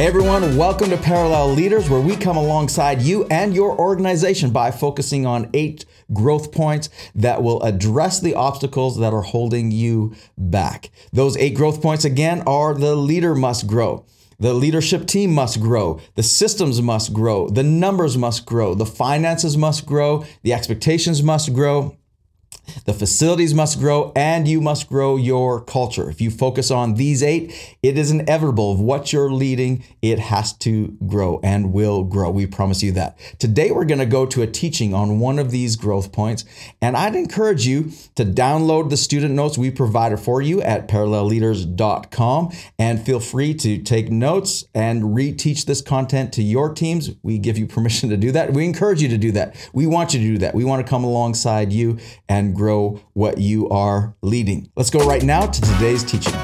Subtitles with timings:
[0.00, 4.70] Hey everyone, welcome to Parallel Leaders, where we come alongside you and your organization by
[4.70, 10.90] focusing on eight growth points that will address the obstacles that are holding you back.
[11.12, 14.06] Those eight growth points, again, are the leader must grow.
[14.38, 16.00] The leadership team must grow.
[16.14, 17.50] The systems must grow.
[17.50, 18.74] The numbers must grow.
[18.74, 20.24] The finances must grow.
[20.44, 21.94] The expectations must grow.
[22.86, 26.08] The facilities must grow and you must grow your culture.
[26.10, 30.52] If you focus on these eight, it is inevitable of what you're leading, it has
[30.58, 32.30] to grow and will grow.
[32.30, 33.18] We promise you that.
[33.38, 36.44] Today, we're going to go to a teaching on one of these growth points.
[36.80, 42.52] And I'd encourage you to download the student notes we provided for you at parallelleaders.com
[42.78, 47.10] and feel free to take notes and reteach this content to your teams.
[47.22, 48.52] We give you permission to do that.
[48.52, 49.56] We encourage you to do that.
[49.72, 50.54] We want you to do that.
[50.54, 54.70] We want to come alongside you and grow what you are leading.
[54.76, 56.34] Let's go right now to today's teaching.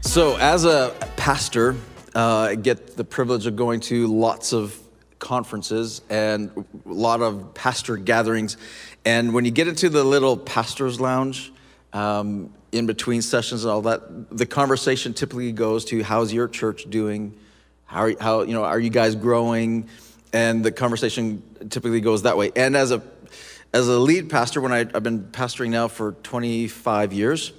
[0.00, 1.76] So, as a pastor,
[2.14, 4.74] uh, I get the privilege of going to lots of
[5.18, 8.56] conferences and a lot of pastor gatherings.
[9.04, 11.52] And when you get into the little pastor's lounge,
[11.92, 16.88] um, in between sessions and all that, the conversation typically goes to how's your church
[16.88, 17.38] doing?
[17.84, 19.90] How, are, how you know, are you guys growing?
[20.32, 22.52] And the conversation typically goes that way.
[22.56, 23.02] And as a
[23.74, 27.54] as a lead pastor, when I, I've been pastoring now for 25 years,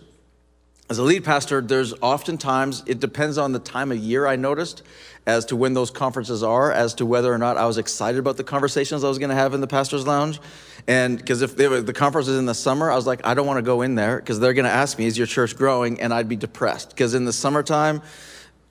[0.90, 4.84] as a lead pastor, there's oftentimes, it depends on the time of year I noticed
[5.26, 8.38] as to when those conferences are, as to whether or not I was excited about
[8.38, 10.40] the conversations I was going to have in the pastor's lounge.
[10.88, 13.48] And because if were, the conference is in the summer, I was like, I don't
[13.48, 16.02] want to go in there because they're going to ask me, is your church growing?
[16.02, 18.02] And I'd be depressed because in the summertime,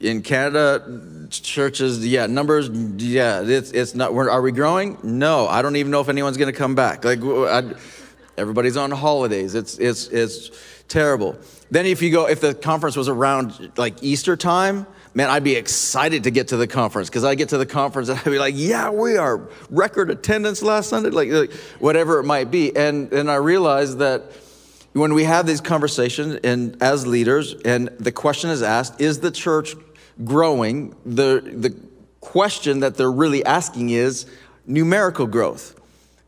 [0.02, 4.98] in Canada, churches, yeah, numbers, yeah, it's, it's not, are we growing?
[5.02, 7.04] No, I don't even know if anyone's going to come back.
[7.04, 7.74] Like, I,
[8.36, 9.54] everybody's on holidays.
[9.54, 10.50] It's, it's, it's
[10.88, 11.38] terrible.
[11.70, 15.54] Then if you go, if the conference was around like Easter time, man, I'd be
[15.54, 18.38] excited to get to the conference because I get to the conference and I'd be
[18.38, 22.76] like, yeah, we are record attendance last Sunday, like, like whatever it might be.
[22.76, 24.32] And, and I realized that
[24.94, 29.30] when we have these conversations and as leaders and the question is asked, is the
[29.30, 29.74] church
[30.24, 31.74] growing, the, the
[32.20, 34.26] question that they're really asking is
[34.66, 35.78] numerical growth.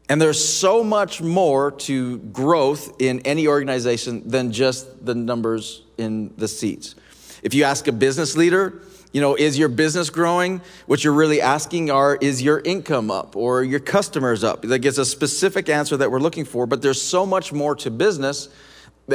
[0.09, 6.34] And there's so much more to growth in any organization than just the numbers in
[6.37, 6.94] the seats.
[7.43, 8.82] If you ask a business leader,
[9.12, 10.61] you know, is your business growing?
[10.87, 14.65] What you're really asking are, is your income up or your customers up?
[14.65, 17.91] Like it's a specific answer that we're looking for, but there's so much more to
[17.91, 18.49] business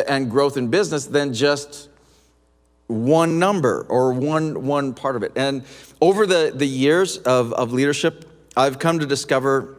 [0.08, 1.89] and growth in business than just
[2.90, 5.32] one number or one, one part of it.
[5.36, 5.64] And
[6.02, 8.26] over the, the years of, of leadership,
[8.58, 9.76] I've come to discover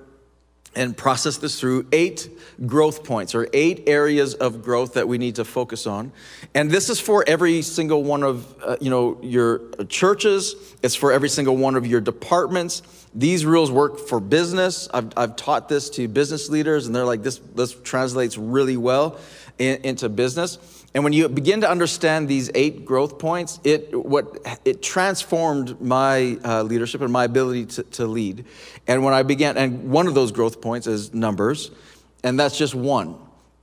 [0.77, 2.29] and process this through eight
[2.65, 6.13] growth points or eight areas of growth that we need to focus on.
[6.55, 10.55] And this is for every single one of uh, you know your churches.
[10.81, 12.83] It's for every single one of your departments.
[13.13, 14.89] These rules work for business.
[14.95, 19.19] I've, I've taught this to business leaders and they're like this this translates really well
[19.59, 24.39] in, into business and when you begin to understand these eight growth points, it what
[24.65, 28.45] it transformed my uh, leadership and my ability to, to lead.
[28.89, 31.71] And when I began, and one of those growth points is numbers,
[32.25, 33.17] and that's just one.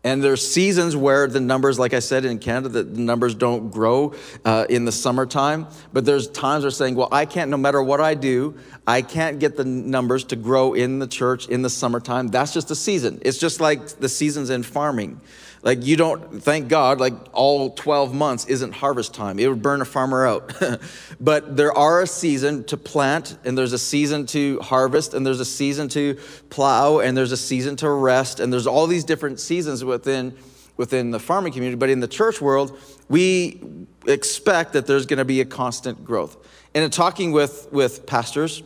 [0.04, 4.14] And there's seasons where the numbers, like I said in Canada, the numbers don't grow
[4.46, 5.68] uh, in the summertime.
[5.92, 9.38] But there's times where saying, well, I can't, no matter what I do, I can't
[9.38, 12.30] get the numbers to grow in the church in the summertime.
[12.30, 13.22] That's just a season.
[13.26, 15.20] It's just like the seasons in farming.
[15.64, 19.40] Like you don't, thank God, like all 12 months isn't harvest time.
[19.40, 20.54] It would burn a farmer out.
[21.20, 25.40] but there are a season to plant, and there's a season to harvest, and there's
[25.40, 26.18] a season to
[26.50, 30.38] plow, and there's a season to rest, and there's all these different seasons within
[30.78, 31.76] within the farming community.
[31.76, 32.80] But in the church world,
[33.10, 33.60] we
[34.06, 36.38] expect that there's going to be a constant growth.
[36.76, 38.62] And in talking with with pastors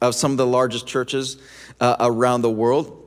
[0.00, 1.36] of some of the largest churches
[1.80, 2.97] uh, around the world,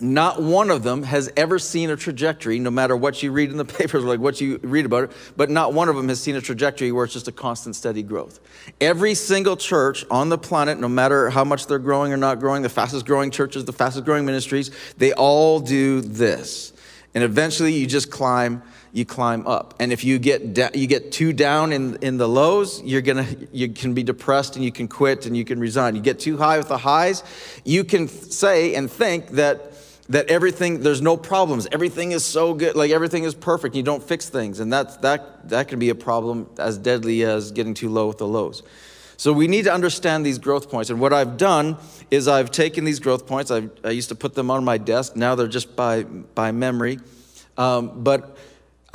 [0.00, 3.56] not one of them has ever seen a trajectory, no matter what you read in
[3.56, 6.36] the papers, like what you read about it, but not one of them has seen
[6.36, 8.40] a trajectory where it's just a constant, steady growth.
[8.80, 12.62] Every single church on the planet, no matter how much they're growing or not growing,
[12.62, 16.72] the fastest growing churches, the fastest growing ministries, they all do this.
[17.14, 19.72] And eventually you just climb, you climb up.
[19.80, 23.70] And if you get you get too down in, in the lows, you're gonna you
[23.70, 25.96] can be depressed and you can quit and you can resign.
[25.96, 27.24] You get too high with the highs,
[27.64, 29.75] you can say and think that
[30.08, 31.66] that everything there's no problems.
[31.72, 33.74] Everything is so good like everything is perfect.
[33.74, 34.60] You don't fix things.
[34.60, 38.18] And that's that that can be a problem as deadly as getting too low with
[38.18, 38.62] the lows.
[39.18, 40.90] So we need to understand these growth points.
[40.90, 41.76] And what i've done
[42.10, 43.50] is i've taken these growth points.
[43.50, 45.16] I've, i used to put them on my desk.
[45.16, 46.98] Now they're just by by memory.
[47.58, 48.36] Um, but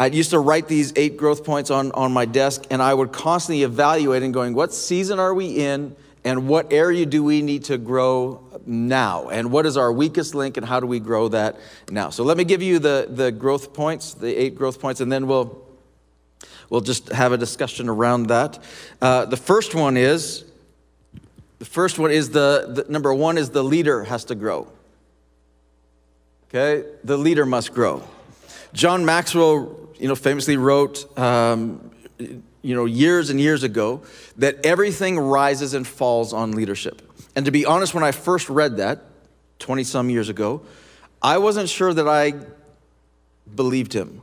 [0.01, 3.11] I used to write these eight growth points on, on my desk, and I would
[3.11, 7.65] constantly evaluate and going, what season are we in, and what area do we need
[7.65, 9.29] to grow now?
[9.29, 11.57] And what is our weakest link, and how do we grow that
[11.89, 12.09] now?
[12.09, 15.27] So let me give you the, the growth points, the eight growth points, and then
[15.27, 15.61] we'll,
[16.69, 18.63] we'll just have a discussion around that.
[19.01, 20.45] Uh, the first one is,
[21.59, 24.67] the first one is the, the number one is the leader has to grow.
[26.49, 28.03] Okay, the leader must grow.
[28.73, 34.01] John Maxwell, you know, famously wrote, um, you know, years and years ago,
[34.37, 37.01] that everything rises and falls on leadership.
[37.35, 39.01] And to be honest, when I first read that,
[39.59, 40.63] 20 some years ago,
[41.21, 42.33] I wasn't sure that I
[43.55, 44.21] believed him.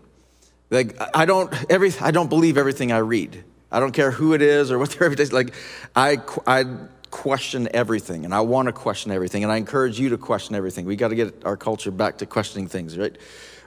[0.70, 3.44] Like, I don't, every, I don't believe everything I read.
[3.70, 5.54] I don't care who it is or what their everyday, like,
[5.94, 6.64] I, I
[7.10, 10.84] question everything and I want to question everything and I encourage you to question everything.
[10.84, 13.16] We got to get our culture back to questioning things, right?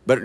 [0.05, 0.19] But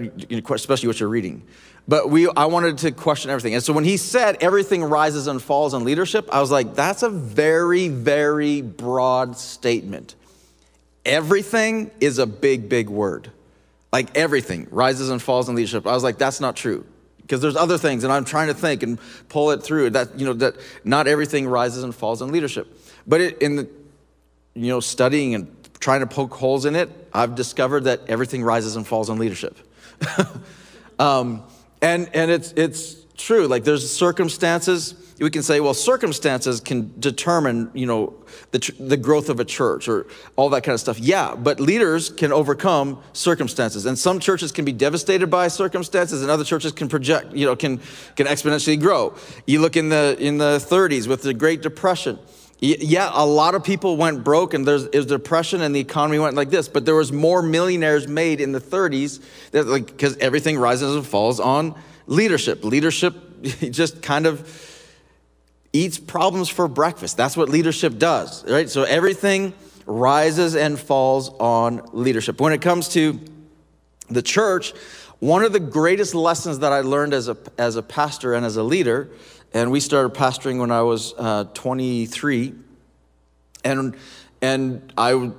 [0.51, 1.43] especially what you're reading.
[1.89, 3.55] But we, I wanted to question everything.
[3.55, 7.03] And so when he said everything rises and falls on leadership, I was like, that's
[7.03, 10.17] a very, very broad statement.
[11.05, 13.31] Everything is a big, big word.
[13.93, 15.87] Like everything rises and falls on leadership.
[15.87, 16.85] I was like, that's not true
[17.23, 20.25] because there's other things and i'm trying to think and pull it through that you
[20.25, 20.55] know that
[20.85, 22.73] not everything rises and falls in leadership
[23.07, 23.69] but it, in the,
[24.55, 28.77] you know, studying and trying to poke holes in it, I've discovered that everything rises
[28.77, 29.57] and falls on leadership.
[30.99, 31.45] um,
[31.81, 33.47] and and it's, it's true.
[33.47, 38.15] Like there's circumstances, we can say, well, circumstances can determine, you know,
[38.51, 40.07] the, the growth of a church or
[40.37, 40.99] all that kind of stuff.
[40.99, 43.87] Yeah, but leaders can overcome circumstances.
[43.87, 47.57] And some churches can be devastated by circumstances and other churches can project, you know,
[47.57, 47.81] can,
[48.15, 49.15] can exponentially grow.
[49.47, 52.19] You look in the, in the 30s with the Great Depression
[52.59, 56.49] yeah, a lot of people went broke and there's, depression and the economy went like
[56.49, 60.97] this, but there was more millionaires made in the 30s that like because everything rises
[60.97, 61.75] and falls on
[62.07, 62.65] leadership.
[62.65, 64.83] Leadership just kind of
[65.75, 67.19] eats problems for breakfast.
[67.19, 68.71] That's what leadership does, right?
[68.71, 69.53] So everything
[69.85, 72.41] rises and falls on leadership.
[72.41, 73.21] When it comes to
[74.09, 74.73] the church,
[75.19, 78.57] one of the greatest lessons that I learned as a, as a pastor and as
[78.57, 79.11] a leader
[79.57, 82.53] and we started pastoring when I was uh, 23,
[83.65, 83.97] and
[84.43, 85.31] and I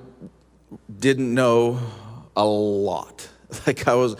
[1.00, 1.80] didn't know
[2.36, 3.30] a lot.
[3.66, 4.18] Like I was,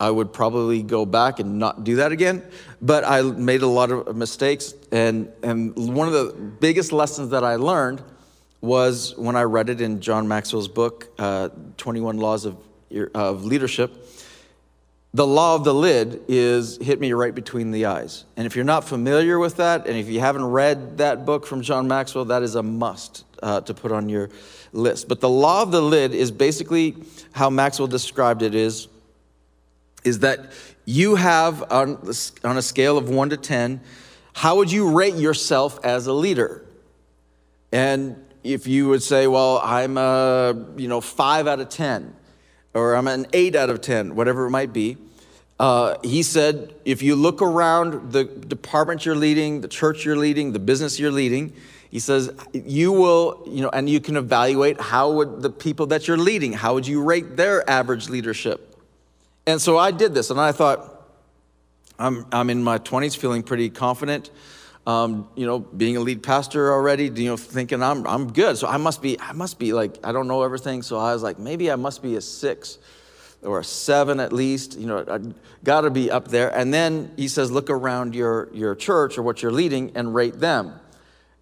[0.00, 2.42] I would probably go back and not do that again.
[2.80, 7.44] But I made a lot of mistakes, and and one of the biggest lessons that
[7.44, 8.02] I learned
[8.62, 12.56] was when I read it in John Maxwell's book, uh, 21 Laws of
[13.14, 13.90] of Leadership
[15.14, 18.24] the law of the lid is hit me right between the eyes.
[18.36, 21.60] And if you're not familiar with that, and if you haven't read that book from
[21.60, 24.30] John Maxwell, that is a must uh, to put on your
[24.72, 25.08] list.
[25.08, 26.96] But the law of the lid is basically
[27.32, 28.88] how Maxwell described it is,
[30.02, 30.52] is that
[30.86, 32.10] you have on,
[32.42, 33.82] on a scale of one to 10,
[34.32, 36.64] how would you rate yourself as a leader?
[37.70, 42.14] And if you would say, well, I'm a, you know, five out of 10,
[42.74, 44.96] or I'm an eight out of 10, whatever it might be.
[45.60, 50.52] Uh, he said, if you look around the department you're leading, the church you're leading,
[50.52, 51.52] the business you're leading,
[51.90, 56.08] he says, you will, you know, and you can evaluate how would the people that
[56.08, 58.76] you're leading, how would you rate their average leadership?
[59.46, 60.88] And so I did this, and I thought,
[61.98, 64.30] I'm, I'm in my 20s feeling pretty confident
[64.86, 68.58] um, you know, being a lead pastor already, you know, thinking I'm, I'm good.
[68.58, 70.82] So I must be, I must be like, I don't know everything.
[70.82, 72.78] So I was like, maybe I must be a six
[73.42, 75.18] or a seven at least, you know, I
[75.64, 76.54] gotta be up there.
[76.56, 80.38] And then he says, look around your, your church or what you're leading and rate
[80.38, 80.78] them.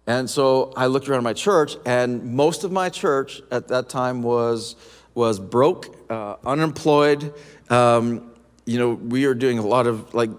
[0.07, 4.23] And so I looked around my church and most of my church at that time
[4.23, 4.75] was,
[5.13, 7.33] was broke, uh, unemployed.
[7.69, 8.31] Um,
[8.65, 10.31] you know, we were doing a lot of like,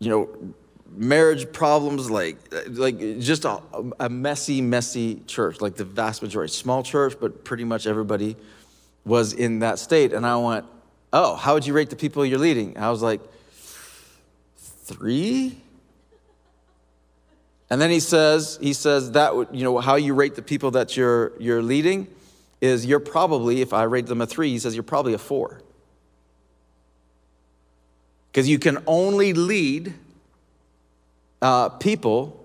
[0.00, 0.54] you know,
[0.96, 2.36] marriage problems, like,
[2.68, 3.60] like just a,
[4.00, 6.52] a messy, messy church, like the vast majority.
[6.52, 8.36] Small church, but pretty much everybody
[9.04, 10.12] was in that state.
[10.12, 10.66] And I went,
[11.12, 12.78] oh, how would you rate the people you're leading?
[12.78, 13.20] I was like,
[14.56, 15.60] three?
[17.70, 20.96] And then he says, he says that you know how you rate the people that
[20.96, 22.06] you're you're leading
[22.60, 25.60] is you're probably, if I rate them a three, he says you're probably a four.
[28.30, 29.94] Because you can only lead
[31.44, 32.42] uh, people,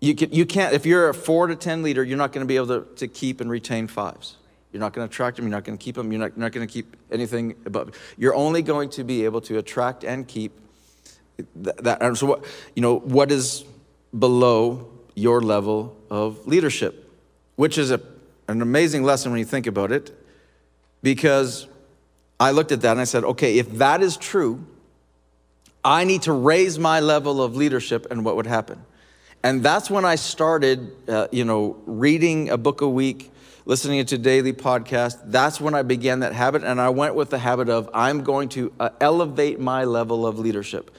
[0.00, 2.48] you, can, you can't, if you're a four to 10 leader, you're not going to
[2.48, 4.38] be able to, to keep and retain fives.
[4.72, 5.44] You're not going to attract them.
[5.44, 6.10] You're not going to keep them.
[6.10, 7.90] You're not, not going to keep anything above.
[8.16, 10.52] You're only going to be able to attract and keep
[11.56, 11.76] that.
[11.84, 12.44] that and so, what,
[12.74, 13.66] you know, what is
[14.18, 17.12] below your level of leadership,
[17.56, 18.00] which is a,
[18.48, 20.10] an amazing lesson when you think about it,
[21.02, 21.66] because
[22.40, 24.64] I looked at that and I said, okay, if that is true,
[25.86, 28.84] I need to raise my level of leadership, and what would happen?
[29.44, 33.30] And that's when I started, uh, you know, reading a book a week,
[33.66, 35.20] listening to daily podcast.
[35.26, 38.48] That's when I began that habit, and I went with the habit of I'm going
[38.50, 40.90] to uh, elevate my level of leadership.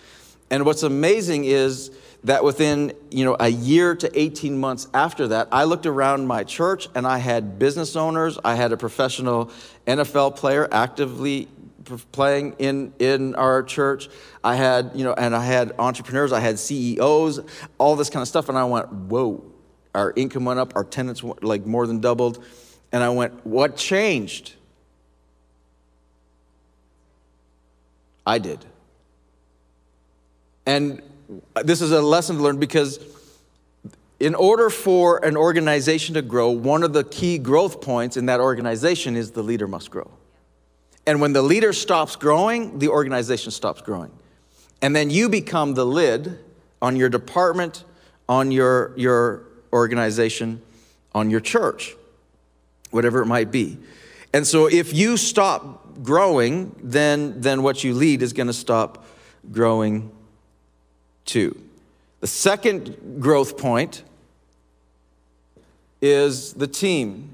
[0.50, 1.91] And what's amazing is
[2.24, 6.44] that within you know a year to 18 months after that i looked around my
[6.44, 9.51] church and i had business owners i had a professional
[9.86, 11.48] nfl player actively
[12.12, 14.10] playing in in our church.
[14.44, 17.39] I had you know and i had entrepreneurs i had ceos
[17.77, 19.44] all this kind of stuff and i went whoa
[19.98, 22.44] our income went up our tenants like more than doubled.
[22.91, 24.53] And i went what changed?
[28.25, 28.63] I did.
[30.65, 31.01] And
[31.63, 33.00] this is a lesson to learn because
[34.20, 38.39] in order for an organization to grow, one of the key growth points in that
[38.39, 40.12] organization is the leader must grow.
[41.07, 44.11] And when the leader stops growing, the organization stops growing.
[44.81, 46.37] And then you become the lid
[46.81, 47.85] on your department,
[48.27, 50.61] on your, your organization,
[51.15, 51.95] on your church,
[52.91, 53.77] whatever it might be.
[54.33, 59.05] And so if you stop growing, then, then what you lead is going to stop
[59.51, 60.11] growing
[61.25, 61.59] too.
[62.19, 64.03] The second growth point
[66.01, 67.29] is the team.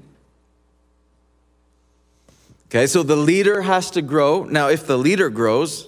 [2.74, 4.42] Okay, so the leader has to grow.
[4.42, 5.86] Now, if the leader grows,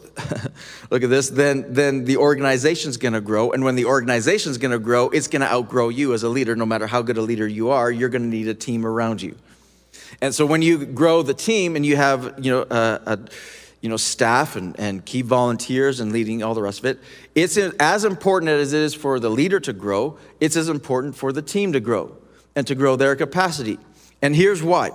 [0.91, 3.51] look at this, then, then the organization's gonna grow.
[3.51, 6.55] And when the organization's gonna grow, it's gonna outgrow you as a leader.
[6.55, 9.35] No matter how good a leader you are, you're gonna need a team around you.
[10.23, 13.19] And so when you grow the team and you have, you know, a,
[13.81, 17.01] you know, staff and, and key volunteers and leading all the rest of it.
[17.35, 21.33] It's as important as it is for the leader to grow, it's as important for
[21.33, 22.17] the team to grow
[22.55, 23.81] and to grow their capacity.
[24.23, 24.93] And here's why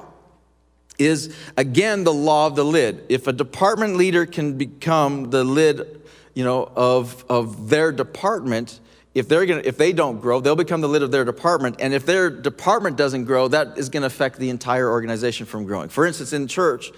[1.01, 3.03] is again the law of the lid.
[3.09, 6.01] If a department leader can become the lid,
[6.33, 8.79] you know, of, of their department,
[9.13, 11.77] if they're gonna if they don't grow, they'll become the lid of their department.
[11.79, 15.89] And if their department doesn't grow, that is gonna affect the entire organization from growing.
[15.89, 16.91] For instance, in church,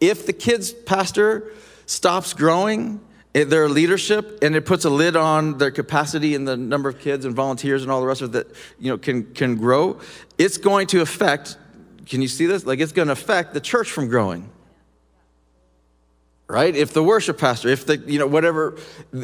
[0.00, 1.52] if the kids pastor
[1.86, 3.00] stops growing
[3.34, 6.98] eh, their leadership and it puts a lid on their capacity and the number of
[6.98, 8.48] kids and volunteers and all the rest of that
[8.80, 10.00] you know can can grow
[10.38, 11.56] it's going to affect
[12.06, 12.66] can you see this?
[12.66, 14.50] Like it's going to affect the church from growing.
[16.48, 16.74] Right?
[16.74, 18.76] If the worship pastor if the you know whatever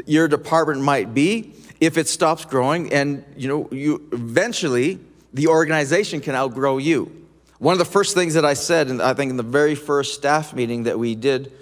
[0.07, 4.99] your department might be if it stops growing and you know you eventually
[5.35, 7.27] the organization can outgrow you.
[7.59, 10.15] One of the first things that I said, and I think in the very first
[10.15, 11.53] staff meeting that we did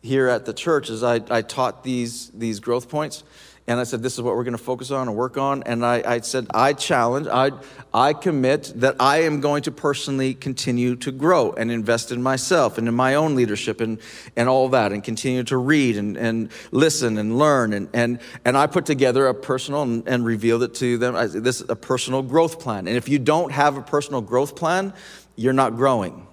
[0.00, 3.24] here at the church, is I, I taught these, these growth points.
[3.68, 5.62] And I said, This is what we're going to focus on and work on.
[5.62, 7.52] And I, I said, I challenge, I,
[7.94, 12.76] I commit that I am going to personally continue to grow and invest in myself
[12.76, 14.00] and in my own leadership and,
[14.36, 17.72] and all that, and continue to read and, and listen and learn.
[17.72, 21.14] And, and, and I put together a personal and, and revealed it to them.
[21.14, 22.88] I, this is a personal growth plan.
[22.88, 24.92] And if you don't have a personal growth plan,
[25.36, 26.26] you're not growing.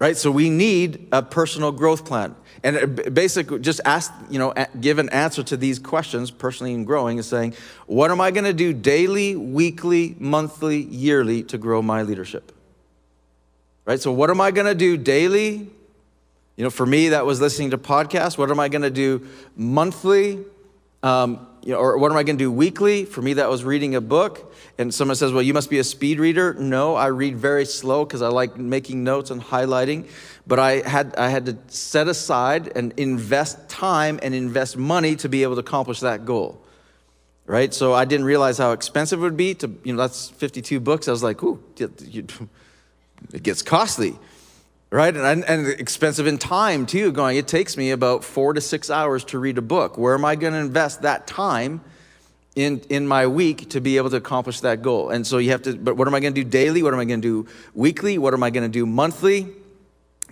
[0.00, 0.16] Right?
[0.16, 2.34] So we need a personal growth plan.
[2.64, 7.18] And basically, just ask, you know, give an answer to these questions, personally and growing,
[7.18, 7.54] is saying,
[7.86, 12.52] what am I going to do daily, weekly, monthly, yearly to grow my leadership?
[13.84, 14.00] Right?
[14.00, 15.68] So, what am I going to do daily?
[16.56, 18.36] You know, for me, that was listening to podcasts.
[18.36, 20.44] What am I going to do monthly?
[21.02, 23.04] Um, you know, or what am I going to do weekly?
[23.04, 24.52] For me, that was reading a book.
[24.78, 26.54] And someone says, well, you must be a speed reader.
[26.54, 30.08] No, I read very slow because I like making notes and highlighting.
[30.46, 35.28] But I had, I had to set aside and invest time and invest money to
[35.28, 36.62] be able to accomplish that goal.
[37.46, 37.74] Right?
[37.74, 41.08] So I didn't realize how expensive it would be to, you know, that's 52 books.
[41.08, 44.18] I was like, ooh, it gets costly
[44.90, 45.16] right?
[45.16, 49.24] And, and expensive in time too, going, it takes me about four to six hours
[49.26, 49.96] to read a book.
[49.96, 51.80] Where am I going to invest that time
[52.56, 55.10] in, in my week to be able to accomplish that goal?
[55.10, 56.82] And so you have to, but what am I going to do daily?
[56.82, 58.18] What am I going to do weekly?
[58.18, 59.48] What am I going to do monthly?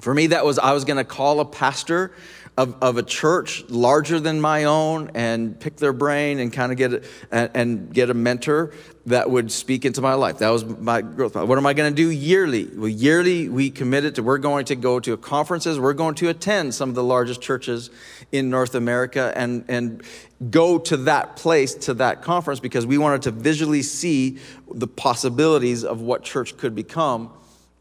[0.01, 2.13] For me, that was I was going to call a pastor
[2.59, 6.79] of, of a church larger than my own and pick their brain and kind of
[6.79, 8.73] get a, and, and get a mentor
[9.07, 10.39] that would speak into my life.
[10.39, 11.37] That was my growth.
[11.37, 12.67] What am I going to do yearly?
[12.67, 15.79] Well, yearly we committed to we're going to go to conferences.
[15.79, 17.91] We're going to attend some of the largest churches
[18.33, 20.03] in North America and and
[20.51, 24.39] go to that place to that conference because we wanted to visually see
[24.69, 27.31] the possibilities of what church could become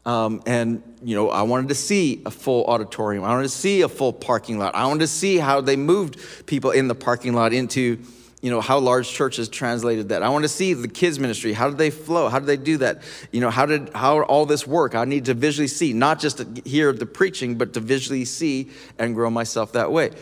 [0.08, 3.24] um, and, you know, I wanted to see a full auditorium.
[3.24, 4.74] I wanted to see a full parking lot.
[4.74, 7.98] I wanted to see how they moved people in the parking lot into,
[8.40, 10.22] you know how large churches translated that.
[10.22, 11.52] I wanted to see the kids ministry.
[11.52, 12.30] How did they flow?
[12.30, 13.02] How did they do that?
[13.32, 14.94] You know how did how all this work?
[14.94, 18.70] I need to visually see not just to hear the preaching but to visually see
[18.98, 20.12] and grow myself that way.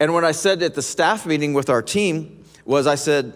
[0.00, 3.34] And what i said at the staff meeting with our team was i said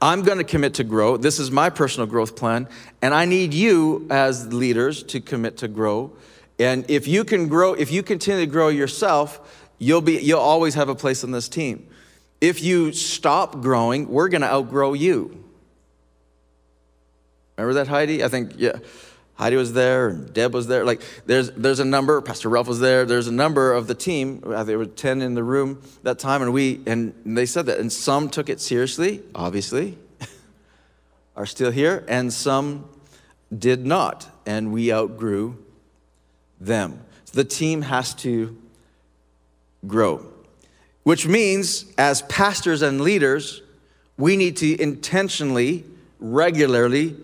[0.00, 2.68] i'm going to commit to grow this is my personal growth plan
[3.02, 6.12] and i need you as leaders to commit to grow
[6.58, 10.74] and if you can grow if you continue to grow yourself you'll be you'll always
[10.74, 11.86] have a place on this team
[12.44, 15.42] if you stop growing, we're going to outgrow you.
[17.56, 18.22] Remember that, Heidi?
[18.22, 18.76] I think, yeah.
[19.34, 20.84] Heidi was there, and Deb was there.
[20.84, 24.42] Like, there's, there's a number, Pastor Ralph was there, there's a number of the team.
[24.46, 27.80] Uh, there were 10 in the room that time, and we, and they said that.
[27.80, 29.98] And some took it seriously, obviously,
[31.36, 32.88] are still here, and some
[33.56, 34.28] did not.
[34.46, 35.56] And we outgrew
[36.60, 37.00] them.
[37.24, 38.56] So the team has to
[39.86, 40.34] grow
[41.04, 43.62] which means as pastors and leaders,
[44.18, 45.84] we need to intentionally,
[46.18, 47.14] regularly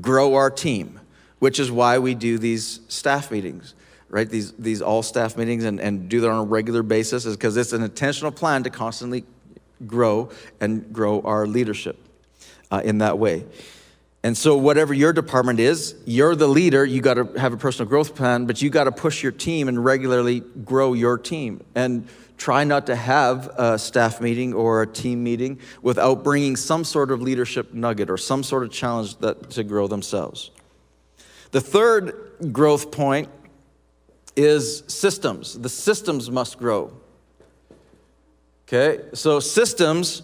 [0.00, 1.00] grow our team,
[1.38, 3.74] which is why we do these staff meetings,
[4.08, 4.28] right?
[4.28, 7.56] These, these all staff meetings and, and do that on a regular basis is because
[7.56, 9.24] it's an intentional plan to constantly
[9.86, 11.98] grow and grow our leadership
[12.70, 13.44] uh, in that way.
[14.22, 16.84] And so, whatever your department is, you're the leader.
[16.84, 19.68] You got to have a personal growth plan, but you got to push your team
[19.68, 21.62] and regularly grow your team.
[21.76, 26.84] And try not to have a staff meeting or a team meeting without bringing some
[26.84, 30.50] sort of leadership nugget or some sort of challenge that, to grow themselves.
[31.50, 33.28] The third growth point
[34.36, 35.58] is systems.
[35.58, 36.92] The systems must grow.
[38.68, 40.22] Okay, so systems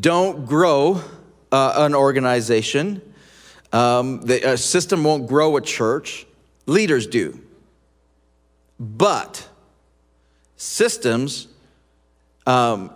[0.00, 1.00] don't grow
[1.50, 3.00] uh, an organization.
[3.72, 6.26] Um, the, a system won't grow a church.
[6.66, 7.40] Leaders do.
[8.78, 9.48] But
[10.56, 11.48] systems
[12.46, 12.90] um,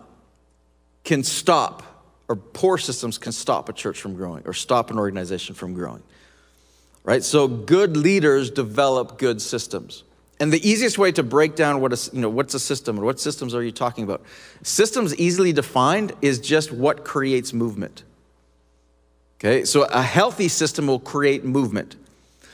[1.05, 1.83] can stop,
[2.29, 6.03] or poor systems can stop a church from growing or stop an organization from growing.
[7.05, 7.25] Right?
[7.25, 10.05] So good leaders develop good systems.
[10.41, 13.05] And the easiest way to break down what a, you know, what's a system and
[13.05, 14.23] what systems are you talking about?
[14.63, 18.05] Systems easily defined is just what creates movement.
[19.41, 21.97] Okay, so a healthy system will create movement.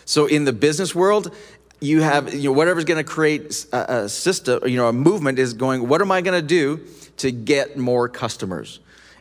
[0.04, 1.34] So in the business world,
[1.80, 5.38] you have you know whatever's going to create a, a, system you know a movement
[5.38, 6.80] is going what am i going to do
[7.16, 8.80] to get more customers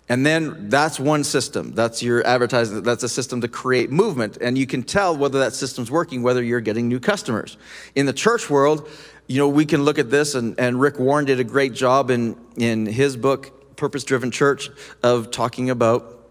[0.10, 1.72] and then that's one system.
[1.74, 4.38] That's your advertising that's a system to create movement.
[4.42, 7.58] And you can tell whether that system's working whether you're getting new customers.
[7.96, 8.90] In the church world
[9.28, 12.10] you know we can look at this and, and rick warren did a great job
[12.12, 14.70] in in his book purpose driven church
[15.02, 16.23] of talking about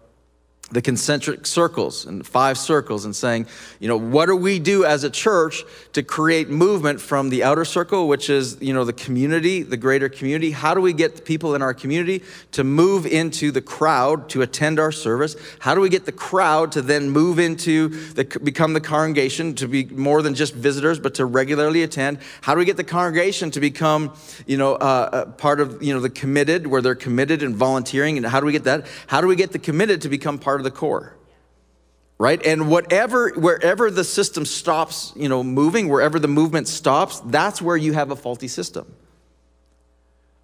[0.71, 3.45] the concentric circles and five circles and saying,
[3.79, 7.63] you know, what do we do as a church to create movement from the outer
[7.65, 10.51] circle, which is, you know, the community, the greater community?
[10.51, 12.23] How do we get the people in our community
[12.53, 15.35] to move into the crowd to attend our service?
[15.59, 19.67] How do we get the crowd to then move into the, become the congregation to
[19.67, 22.17] be more than just visitors, but to regularly attend?
[22.41, 24.15] How do we get the congregation to become,
[24.47, 28.17] you know, uh, part of, you know, the committed, where they're committed and volunteering?
[28.17, 28.87] And how do we get that?
[29.07, 31.15] How do we get the committed to become part of the core
[32.19, 32.45] right?
[32.45, 37.75] And whatever wherever the system stops you know moving wherever the movement stops that's where
[37.75, 38.93] you have a faulty system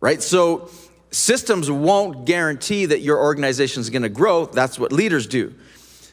[0.02, 0.22] right?
[0.22, 0.70] So
[1.12, 4.46] systems won't guarantee that your organization is going to grow.
[4.46, 5.54] That's what leaders do.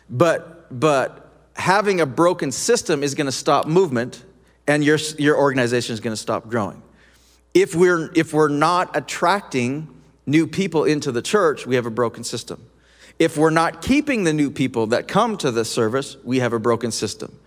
[0.09, 4.25] But but having a broken system is going to stop movement
[4.67, 6.83] and your your organization is going to stop growing.
[7.55, 9.89] If we're if we're not attracting
[10.27, 12.67] new people into the church we have a broken system
[13.19, 16.59] if we're not keeping the new people that come to the service, we have a
[16.59, 17.39] broken system.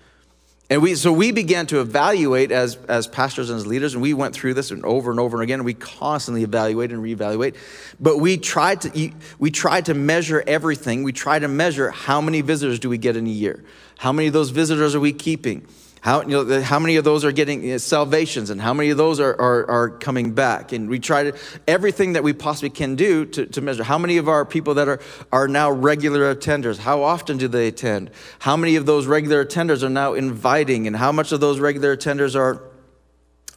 [0.71, 4.13] And we, so we began to evaluate as, as pastors and as leaders, and we
[4.13, 5.63] went through this and over and over and again.
[5.63, 7.55] We constantly evaluate and reevaluate.
[7.99, 11.01] But we tried to we tried to measure everything.
[11.01, 13.63] We tried to measure how many visitors do we get in a year?
[13.97, 15.65] How many of those visitors are we keeping?
[16.01, 18.97] How, you know, how many of those are getting uh, salvations and how many of
[18.97, 20.71] those are, are, are, coming back?
[20.71, 23.83] And we try to, everything that we possibly can do to, to measure.
[23.83, 24.99] How many of our people that are,
[25.31, 28.11] are now regular attenders, how often do they attend?
[28.39, 30.87] How many of those regular attenders are now inviting?
[30.87, 32.68] And how much of those regular attenders are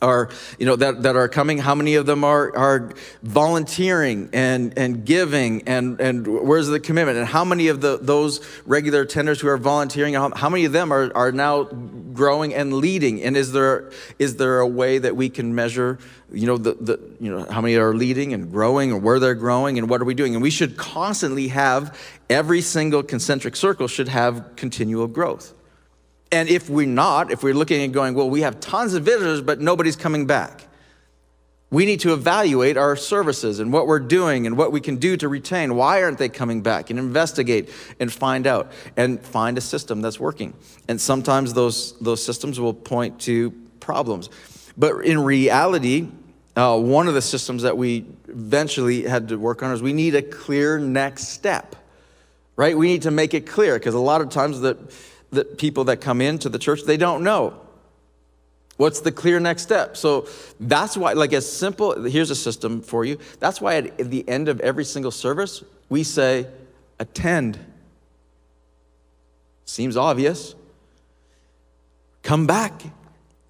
[0.02, 4.76] are you know that, that are coming how many of them are are volunteering and
[4.76, 7.18] and giving and and where's the commitment?
[7.18, 10.72] And how many of the those regular attenders who are volunteering how, how many of
[10.72, 13.22] them are are now growing and leading?
[13.22, 15.98] And is there is there a way that we can measure
[16.32, 19.34] you know the, the you know how many are leading and growing and where they're
[19.34, 20.34] growing and what are we doing?
[20.34, 21.96] And we should constantly have
[22.28, 25.54] every single concentric circle should have continual growth
[26.33, 29.42] and if we're not, if we're looking and going, well, we have tons of visitors,
[29.42, 30.66] but nobody's coming back,
[31.73, 35.16] We need to evaluate our services and what we're doing and what we can do
[35.16, 35.75] to retain.
[35.75, 36.90] Why aren't they coming back?
[36.90, 40.53] And investigate and find out and find a system that's working.
[40.87, 44.29] And sometimes those, those systems will point to problems.
[44.77, 46.09] But in reality,
[46.57, 50.14] uh, one of the systems that we eventually had to work on is we need
[50.14, 51.75] a clear next step,
[52.55, 52.77] right?
[52.77, 54.77] We need to make it clear because a lot of times that,
[55.33, 57.59] that people that come into the church, they don't know.
[58.77, 59.97] What's the clear next step?
[59.97, 60.27] So
[60.59, 63.18] that's why, like, as simple, here's a system for you.
[63.38, 66.47] That's why at the end of every single service, we say,
[66.99, 67.59] attend.
[69.64, 70.55] Seems obvious.
[72.23, 72.83] Come back.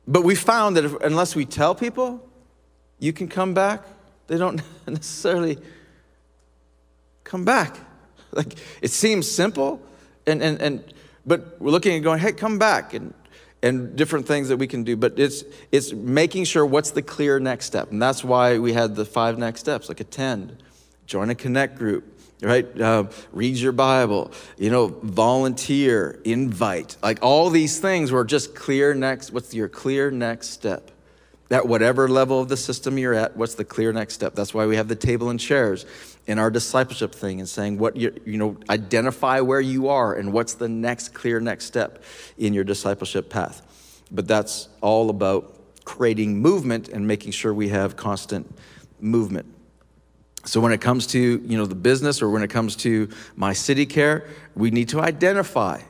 [0.06, 2.28] But we found that if, unless we tell people,
[2.98, 3.82] you can come back,
[4.26, 5.58] they don't necessarily
[7.24, 7.76] come back.
[8.32, 9.80] Like, it seems simple,
[10.26, 10.94] and, and, and,
[11.26, 12.94] but we're looking and going, hey, come back.
[12.94, 13.14] And
[13.62, 14.96] and different things that we can do.
[14.96, 17.90] But it's it's making sure what's the clear next step.
[17.90, 20.62] And that's why we had the five next steps like attend
[21.06, 22.08] join a connect group
[22.42, 22.80] right?
[22.80, 26.96] Uh, read your bible you know volunteer invite.
[27.02, 30.90] Like all these things were just clear next what's your clear next step?
[31.50, 34.34] At whatever level of the system you're at what's the clear next step?
[34.34, 35.86] That's why we have the table and chairs
[36.26, 40.32] in our discipleship thing and saying what you you know identify where you are and
[40.32, 42.02] what's the next clear next step
[42.38, 43.62] in your discipleship path.
[44.10, 48.46] But that's all about creating movement and making sure we have constant
[49.00, 49.46] movement.
[50.44, 53.52] So when it comes to you know the business or when it comes to my
[53.52, 55.80] city care we need to identify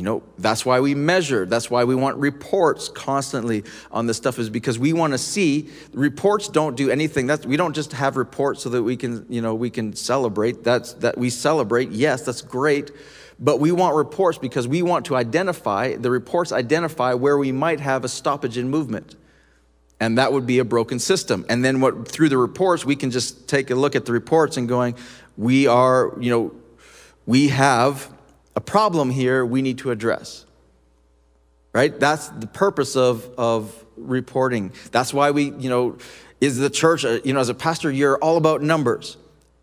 [0.00, 1.44] you know, that's why we measure.
[1.44, 5.68] That's why we want reports constantly on this stuff, is because we want to see
[5.92, 7.26] reports don't do anything.
[7.26, 10.64] That's, we don't just have reports so that we can, you know, we can celebrate.
[10.64, 11.90] That's that we celebrate.
[11.90, 12.92] Yes, that's great.
[13.38, 17.80] But we want reports because we want to identify, the reports identify where we might
[17.80, 19.16] have a stoppage in movement.
[20.00, 21.44] And that would be a broken system.
[21.50, 24.56] And then what through the reports, we can just take a look at the reports
[24.56, 24.94] and going,
[25.36, 26.52] we are, you know,
[27.26, 28.10] we have
[28.56, 30.44] a problem here we need to address.
[31.72, 31.98] Right?
[31.98, 34.72] That's the purpose of, of reporting.
[34.90, 35.98] That's why we, you know,
[36.40, 39.16] is the church, uh, you know, as a pastor, you're all about numbers.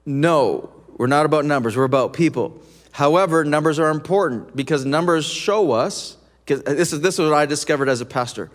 [0.06, 2.62] No, we're not about numbers, we're about people.
[2.92, 7.46] However, numbers are important because numbers show us, because this is, this is what I
[7.46, 8.50] discovered as a pastor.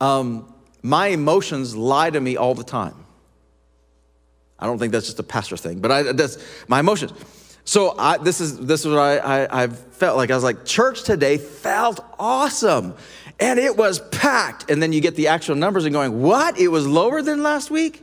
[0.00, 2.94] Um, my emotions lie to me all the time.
[4.58, 7.12] I don't think that's just a pastor thing, but I, that's my emotions.
[7.68, 10.30] So I, this is this is what I, I I felt like.
[10.30, 12.94] I was like, church today felt awesome,
[13.38, 14.70] and it was packed.
[14.70, 16.58] And then you get the actual numbers and going, what?
[16.58, 18.02] It was lower than last week.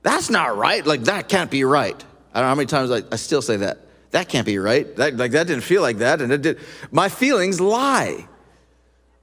[0.00, 0.86] That's not right.
[0.86, 2.02] Like that can't be right.
[2.32, 3.80] I don't know how many times I, I still say that.
[4.12, 4.96] That can't be right.
[4.96, 6.58] That like that didn't feel like that, and it did.
[6.90, 8.26] My feelings lie,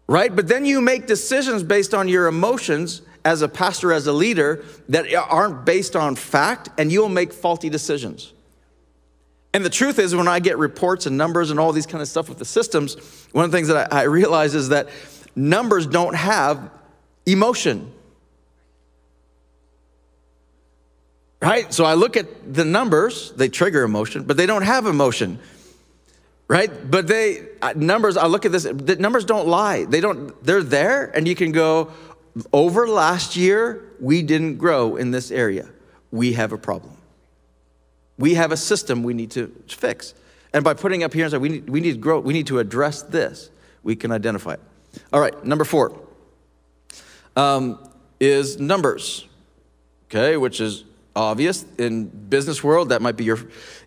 [0.06, 0.36] right?
[0.36, 4.64] But then you make decisions based on your emotions as a pastor, as a leader,
[4.90, 8.32] that aren't based on fact, and you'll make faulty decisions.
[9.54, 12.08] And the truth is, when I get reports and numbers and all these kind of
[12.08, 12.96] stuff with the systems,
[13.32, 14.90] one of the things that I, I realize is that
[15.36, 16.72] numbers don't have
[17.26, 17.92] emotion.
[21.42, 21.72] Right?
[21.74, 25.40] So I look at the numbers, they trigger emotion, but they don't have emotion.
[26.48, 26.72] Right?
[26.90, 29.86] But they numbers, I look at this, the numbers don't lie.
[29.86, 31.92] They don't, they're there, and you can go,
[32.52, 35.70] over last year, we didn't grow in this area.
[36.12, 36.93] We have a problem.
[38.18, 40.14] We have a system we need to fix.
[40.54, 42.48] And by putting up here and saying we need, we need to grow, we need
[42.48, 43.50] to address this,
[43.82, 44.62] we can identify it.
[45.12, 46.00] All right, number four
[47.36, 47.80] um,
[48.20, 49.28] is numbers,
[50.06, 52.90] okay, which is obvious in business world.
[52.90, 53.40] That might be your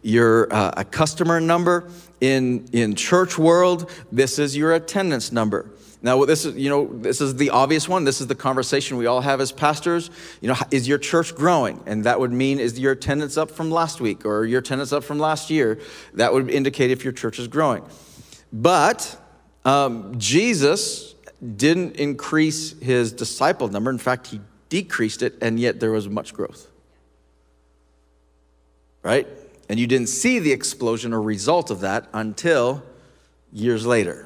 [0.03, 1.89] your uh, a customer number.
[2.21, 5.71] In in church world, this is your attendance number.
[6.07, 8.05] Now, this is, you know, this is the obvious one.
[8.05, 10.09] This is the conversation we all have as pastors.
[10.41, 11.83] You know, is your church growing?
[11.85, 15.03] And that would mean, is your attendance up from last week or your attendance up
[15.03, 15.81] from last year?
[16.15, 17.83] That would indicate if your church is growing.
[18.53, 19.21] But
[19.65, 21.17] um, Jesus
[21.57, 23.91] didn't increase his disciple number.
[23.91, 26.69] In fact, he decreased it, and yet there was much growth.
[29.03, 29.27] Right?
[29.69, 32.85] And you didn't see the explosion or result of that until
[33.53, 34.26] years later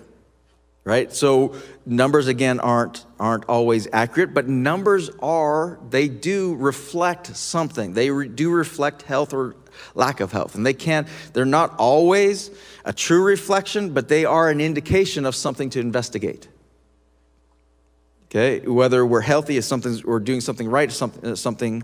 [0.85, 1.13] right?
[1.13, 7.93] So numbers again aren't aren't always accurate but numbers are they do reflect something.
[7.93, 9.57] They re, do reflect health or
[9.95, 10.55] lack of health.
[10.55, 12.51] And they can't they're not always
[12.85, 16.49] a true reflection but they are an indication of something to investigate.
[18.27, 18.61] Okay?
[18.67, 21.83] Whether we're healthy is something or doing something right something something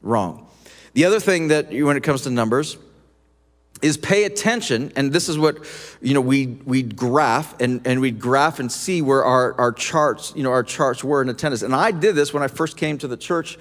[0.00, 0.46] wrong.
[0.94, 2.76] The other thing that when it comes to numbers
[3.82, 5.64] is pay attention, and this is what
[6.00, 10.32] you know we we graph and, and we'd graph and see where our, our charts,
[10.36, 11.62] you know, our charts were in attendance.
[11.62, 13.58] And I did this when I first came to the church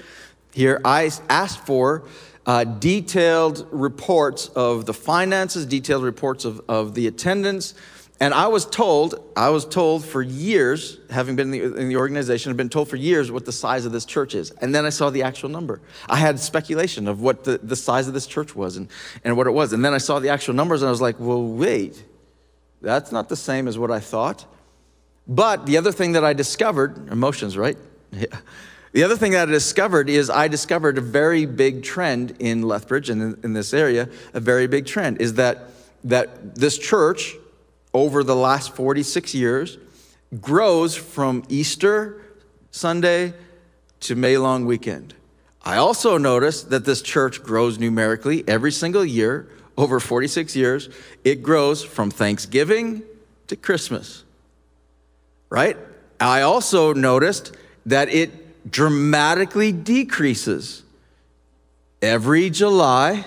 [0.53, 0.81] here.
[0.83, 2.03] I asked for
[2.45, 7.73] uh, detailed reports of the finances, detailed reports of, of the attendance.
[8.19, 11.97] And I was told, I was told for years, having been in the, in the,
[11.97, 14.49] organization, I've been told for years what the size of this church is.
[14.51, 15.81] And then I saw the actual number.
[16.09, 18.89] I had speculation of what the, the size of this church was and,
[19.23, 19.71] and what it was.
[19.71, 22.03] And then I saw the actual numbers and I was like, well, wait,
[22.81, 24.45] that's not the same as what I thought.
[25.27, 27.77] But the other thing that I discovered, emotions, right?
[28.11, 28.37] Yeah.
[28.93, 33.09] The other thing that I discovered is I discovered a very big trend in Lethbridge
[33.09, 35.69] and in, in this area, a very big trend is that,
[36.05, 37.35] that this church,
[37.97, 39.77] over the last 46 years,
[40.39, 42.21] grows from Easter
[42.71, 43.33] Sunday
[44.01, 45.15] to May long weekend.
[45.63, 50.89] I also noticed that this church grows numerically every single year over 46 years.
[51.23, 53.03] It grows from Thanksgiving
[53.47, 54.23] to Christmas,
[55.49, 55.77] right?
[56.19, 57.55] I also noticed
[57.85, 60.83] that it dramatically decreases
[62.01, 63.25] every July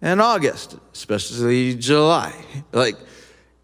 [0.00, 2.34] and August, especially July.
[2.72, 2.96] Like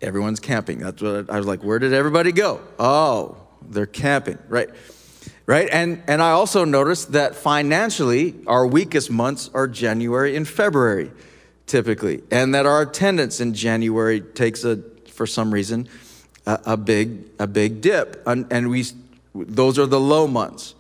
[0.01, 0.79] everyone's camping.
[0.79, 2.61] That's what I, was like, where did everybody go?
[2.79, 3.37] Oh,
[3.69, 4.71] they're camping, right?
[5.47, 5.69] Right?
[5.71, 11.11] And and I also noticed that financially our weakest months are January and February
[11.67, 15.89] typically, and that our attendance in January takes a for some reason
[16.47, 18.23] a, a big a big dip.
[18.27, 18.85] And, and we
[19.35, 20.75] those are the low months.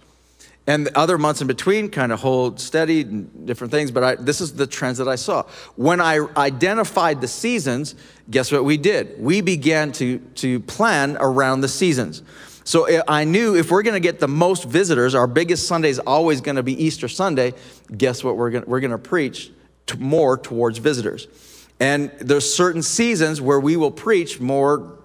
[0.66, 4.14] And the other months in between kind of hold steady and different things, but I,
[4.16, 5.42] this is the trends that I saw.
[5.74, 7.94] When I identified the seasons,
[8.30, 9.20] guess what we did?
[9.20, 12.22] We began to, to plan around the seasons.
[12.64, 15.88] So eh, I knew if we're going to get the most visitors, our biggest Sunday
[15.88, 17.54] is always going to be Easter Sunday.
[17.96, 18.36] Guess what?
[18.36, 19.50] We're going we're to preach
[19.98, 21.26] more towards visitors.
[21.80, 24.98] And there's certain seasons where we will preach more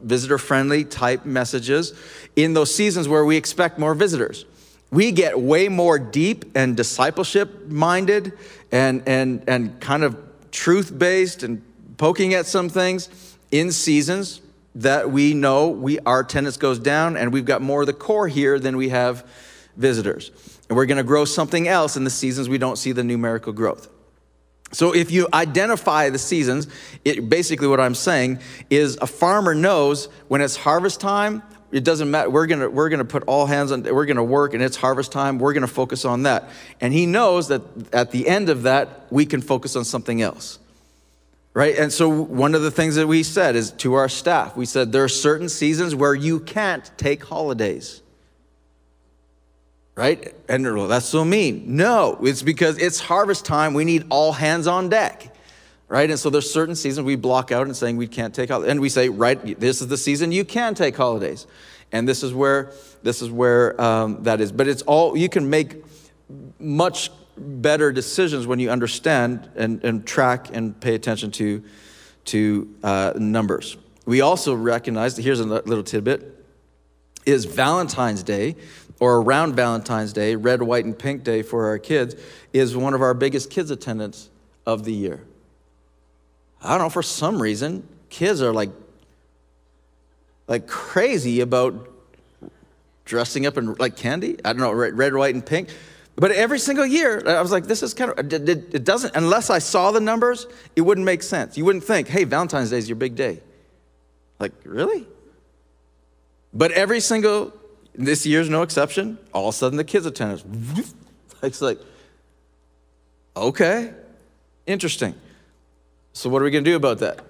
[0.00, 1.92] visitor friendly type messages
[2.36, 4.44] in those seasons where we expect more visitors.
[4.92, 8.34] We get way more deep and discipleship minded
[8.70, 10.16] and, and, and kind of
[10.50, 11.62] truth based and
[11.96, 13.08] poking at some things
[13.50, 14.40] in seasons
[14.74, 18.28] that we know we, our attendance goes down and we've got more of the core
[18.28, 19.26] here than we have
[19.76, 20.30] visitors.
[20.68, 23.52] And we're going to grow something else in the seasons we don't see the numerical
[23.52, 23.88] growth.
[24.72, 26.66] So if you identify the seasons,
[27.04, 32.10] it basically what I'm saying is a farmer knows when it's harvest time, it doesn't
[32.10, 32.30] matter.
[32.30, 33.82] We're gonna we're gonna put all hands on.
[33.82, 35.38] We're gonna work, and it's harvest time.
[35.38, 36.50] We're gonna focus on that.
[36.80, 40.58] And he knows that at the end of that, we can focus on something else,
[41.54, 41.76] right?
[41.76, 44.92] And so one of the things that we said is to our staff, we said
[44.92, 48.02] there are certain seasons where you can't take holidays
[49.94, 50.34] right?
[50.48, 51.76] And that's so mean.
[51.76, 53.74] No, it's because it's harvest time.
[53.74, 55.31] We need all hands on deck,
[55.92, 56.08] right?
[56.08, 58.70] And so there's certain seasons we block out and saying we can't take holidays.
[58.70, 61.46] And we say, right, this is the season you can take holidays.
[61.92, 64.52] And this is where this is where um, that is.
[64.52, 65.84] But it's all you can make
[66.58, 71.62] much better decisions when you understand and, and track and pay attention to
[72.24, 73.76] to uh, numbers.
[74.06, 76.38] We also recognize here's a little tidbit
[77.26, 78.56] is Valentine's Day
[78.98, 82.16] or around Valentine's Day, red, white, and pink day for our kids,
[82.54, 84.30] is one of our biggest kids' attendance
[84.64, 85.22] of the year.
[86.62, 88.70] I don't know, for some reason, kids are like,
[90.46, 91.88] like crazy about
[93.04, 94.38] dressing up in like candy.
[94.44, 95.70] I don't know, red, red, white, and pink.
[96.14, 99.58] But every single year, I was like, this is kind of, it doesn't, unless I
[99.58, 100.46] saw the numbers,
[100.76, 101.56] it wouldn't make sense.
[101.56, 103.40] You wouldn't think, hey, Valentine's Day is your big day.
[104.38, 105.06] Like, really?
[106.52, 107.52] But every single
[107.94, 109.18] this year's no exception.
[109.32, 110.44] All of a sudden, the kids' attendance.
[111.44, 111.80] It's like,
[113.36, 113.92] okay,
[114.64, 115.12] interesting.
[116.12, 117.24] So, what are we going to do about that?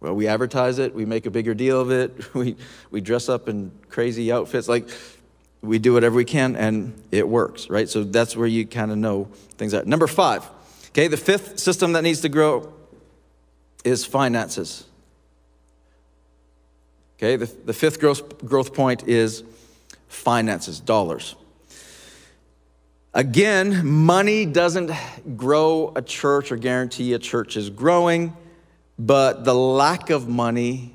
[0.00, 2.56] Well, we advertise it, we make a bigger deal of it, we,
[2.90, 4.68] we dress up in crazy outfits.
[4.68, 4.88] Like,
[5.62, 7.88] we do whatever we can, and it works, right?
[7.88, 9.84] So, that's where you kind of know things are.
[9.84, 10.48] Number five,
[10.88, 12.72] okay, the fifth system that needs to grow
[13.84, 14.84] is finances.
[17.18, 19.44] Okay, the, the fifth growth, growth point is
[20.08, 21.34] finances, dollars.
[23.12, 24.92] Again, money doesn't
[25.36, 28.36] grow a church or guarantee a church is growing,
[29.00, 30.94] but the lack of money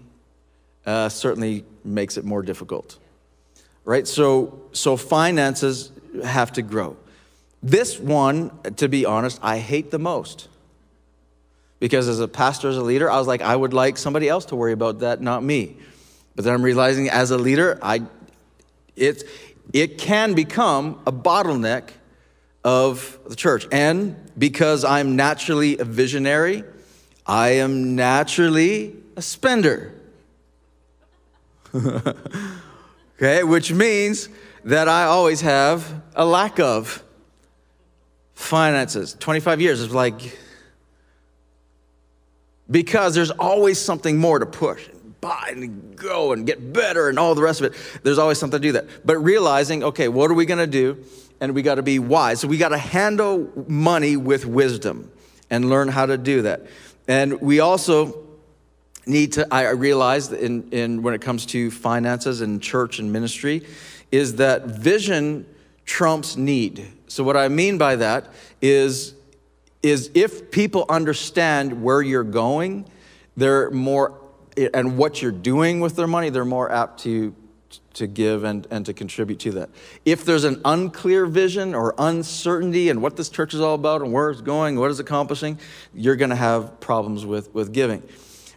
[0.85, 2.97] uh, certainly makes it more difficult.
[3.83, 4.07] Right?
[4.07, 5.91] So, so finances
[6.23, 6.95] have to grow.
[7.61, 10.47] This one, to be honest, I hate the most.
[11.79, 14.45] Because as a pastor, as a leader, I was like, I would like somebody else
[14.45, 15.75] to worry about that, not me.
[16.33, 18.03] But then I'm realizing as a leader, I,
[18.95, 19.25] it,
[19.73, 21.89] it can become a bottleneck
[22.65, 23.67] of the church.
[23.71, 26.63] And because I'm naturally a visionary,
[27.25, 29.93] I am naturally a spender.
[31.75, 34.29] okay, which means
[34.63, 37.03] that I always have a lack of
[38.33, 39.15] finances.
[39.19, 40.35] 25 years is like,
[42.69, 47.19] because there's always something more to push and buy and go and get better and
[47.19, 48.01] all the rest of it.
[48.01, 48.87] There's always something to do that.
[49.05, 50.97] But realizing, okay, what are we gonna do?
[51.39, 52.39] And we gotta be wise.
[52.39, 55.11] So we gotta handle money with wisdom
[55.49, 56.65] and learn how to do that.
[57.07, 58.25] And we also
[59.05, 63.65] need to, I realize in, in when it comes to finances and church and ministry,
[64.11, 65.45] is that vision
[65.85, 66.87] trumps need.
[67.07, 69.13] So what I mean by that is,
[69.83, 72.87] is if people understand where you're going,
[73.37, 74.19] they're more,
[74.73, 77.35] and what you're doing with their money, they're more apt to,
[77.95, 79.69] to give and, and to contribute to that.
[80.05, 84.13] If there's an unclear vision or uncertainty and what this church is all about and
[84.13, 85.59] where it's going, what it's accomplishing,
[85.93, 88.03] you're going to have problems with, with giving.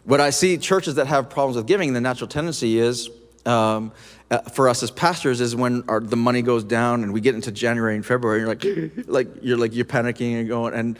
[0.04, 3.10] What I see churches that have problems with giving, the natural tendency is
[3.46, 3.92] um,
[4.30, 7.34] uh, for us as pastors is when our, the money goes down and we get
[7.34, 8.42] into January and February.
[8.42, 10.98] And you're like, like you're like you're panicking and going and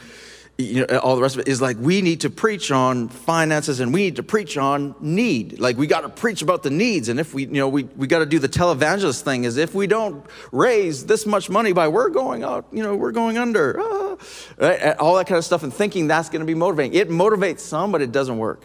[0.59, 3.79] you know all the rest of it is like we need to preach on finances
[3.79, 5.59] and we need to preach on need.
[5.59, 7.09] Like we got to preach about the needs.
[7.09, 9.45] And if we you know we we got to do the televangelist thing.
[9.45, 13.11] Is if we don't raise this much money by we're going out, you know we're
[13.11, 14.17] going under, ah,
[14.57, 14.97] right?
[14.97, 16.93] all that kind of stuff, and thinking that's going to be motivating.
[16.93, 18.61] It motivates some, but it doesn't work.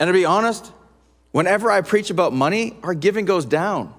[0.00, 0.72] And to be honest,
[1.30, 3.94] Whenever I preach about money, our giving goes down.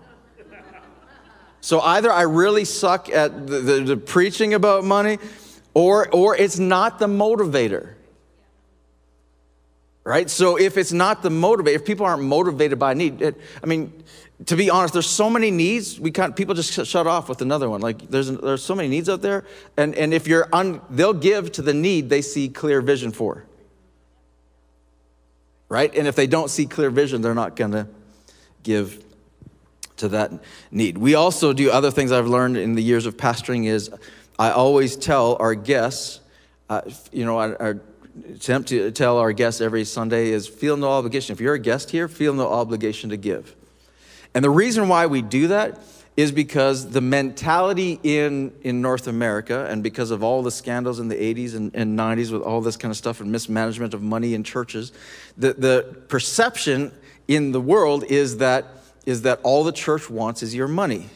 [1.62, 5.20] So either I really suck at the, the, the, preaching about money,
[5.74, 7.94] or, or it's not the motivator.
[10.04, 10.30] Right?
[10.30, 14.04] So if it's not the motivator, if people aren't motivated by need, it, I mean,
[14.48, 16.00] to be honest, there's so many needs.
[16.00, 16.36] We can't.
[16.36, 17.82] People just shut off with another one.
[17.82, 21.52] Like there's there's so many needs out there, and and if you're un, they'll give
[21.52, 23.46] to the need they see clear vision for
[25.70, 25.94] right?
[25.96, 27.88] And if they don't see clear vision, they're not going to
[28.64, 29.04] give
[29.98, 30.32] to that
[30.72, 30.98] need.
[30.98, 33.90] We also do other things I've learned in the years of pastoring is
[34.40, 36.22] I always tell our guests,
[36.70, 37.82] uh, you know, our,
[38.34, 41.34] attempt to tell our guests every Sunday is feel no obligation.
[41.34, 43.54] If you're a guest here, feel no obligation to give.
[44.34, 45.80] And the reason why we do that
[46.16, 51.10] is because the mentality in, in North America, and because of all the scandals in
[51.10, 54.34] the 80s and, and 90s with all this kind of stuff and mismanagement of money
[54.34, 54.94] in churches,
[55.38, 56.94] the, the perception
[57.28, 58.66] in the world is that,
[59.06, 61.10] is that all the church wants is your money.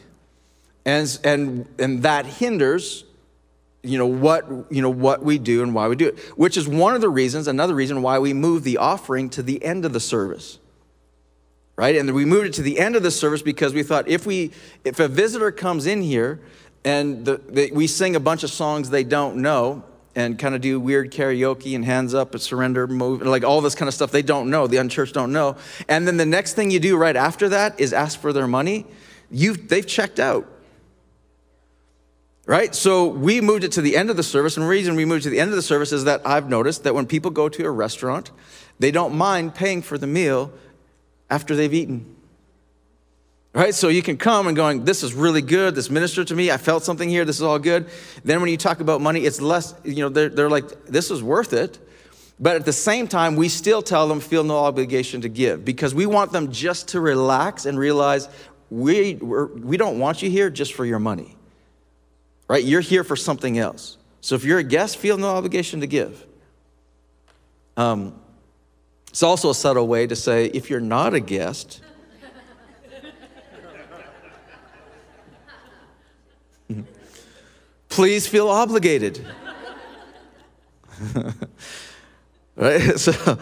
[0.84, 3.04] And, and, and that hinders
[3.84, 6.66] you know what you know what we do and why we do it which is
[6.66, 9.92] one of the reasons another reason why we move the offering to the end of
[9.92, 10.58] the service
[11.76, 11.96] right?
[11.96, 14.52] And we moved it to the end of the service because we thought if we
[14.84, 16.40] if a visitor comes in here
[16.84, 19.82] and the, the, we sing a bunch of songs they don't know
[20.14, 23.74] and kind of do weird karaoke and hands up and surrender move like all this
[23.74, 25.56] kind of stuff they don't know the unchurched don't know.
[25.88, 28.86] And then the next thing you do right after that is ask for their money.
[29.30, 30.48] You they've checked out
[32.46, 35.04] right so we moved it to the end of the service and the reason we
[35.04, 37.48] moved to the end of the service is that i've noticed that when people go
[37.48, 38.30] to a restaurant
[38.78, 40.52] they don't mind paying for the meal
[41.30, 42.16] after they've eaten.
[43.52, 43.74] Right?
[43.74, 45.76] So you can come and going, this is really good.
[45.76, 46.50] This ministered to me.
[46.50, 47.24] I felt something here.
[47.24, 47.88] This is all good.
[48.24, 51.22] Then when you talk about money, it's less, you know, they're, they're like, this is
[51.22, 51.78] worth it.
[52.40, 55.94] But at the same time, we still tell them, feel no obligation to give because
[55.94, 58.28] we want them just to relax and realize
[58.70, 61.36] we, we're, we don't want you here just for your money.
[62.48, 62.64] Right?
[62.64, 63.96] You're here for something else.
[64.20, 66.26] So if you're a guest, feel no obligation to give.
[67.76, 68.18] Um,
[69.08, 71.82] it's also a subtle way to say if you're not a guest,
[77.88, 79.24] please feel obligated.
[82.56, 82.98] right?
[82.98, 83.38] So,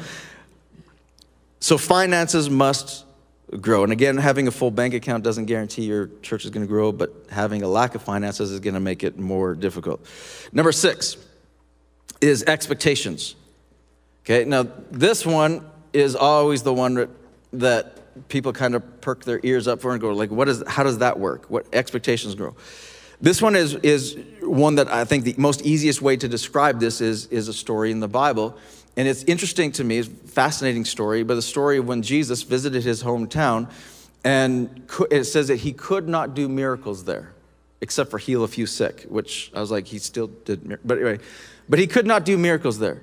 [1.61, 3.05] so finances must
[3.61, 3.85] grow.
[3.85, 6.93] And again, having a full bank account doesn't guarantee your church is going to grow,
[6.93, 10.05] but having a lack of finances is going to make it more difficult.
[10.53, 11.17] Number six
[12.21, 13.35] is expectations.
[14.25, 17.09] Okay, now this one is always the one
[17.53, 20.83] that people kind of perk their ears up for and go like, what is, how
[20.83, 21.47] does that work?
[21.51, 22.55] What expectations grow?
[23.21, 27.01] This one is, is one that I think the most easiest way to describe this
[27.01, 28.57] is, is a story in the Bible.
[28.97, 32.85] And it's interesting to me, it's fascinating story, but the story of when Jesus visited
[32.85, 33.71] his hometown,
[34.25, 37.33] and it says that he could not do miracles there,
[37.81, 41.19] except for heal a few sick, which I was like, he still did, but anyway,
[41.69, 43.03] but he could not do miracles there.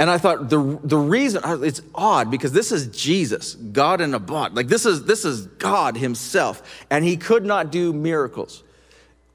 [0.00, 4.18] And I thought the, the reason, it's odd because this is Jesus, God in a
[4.18, 4.54] body.
[4.54, 6.86] Like this is, this is God himself.
[6.88, 8.62] And he could not do miracles.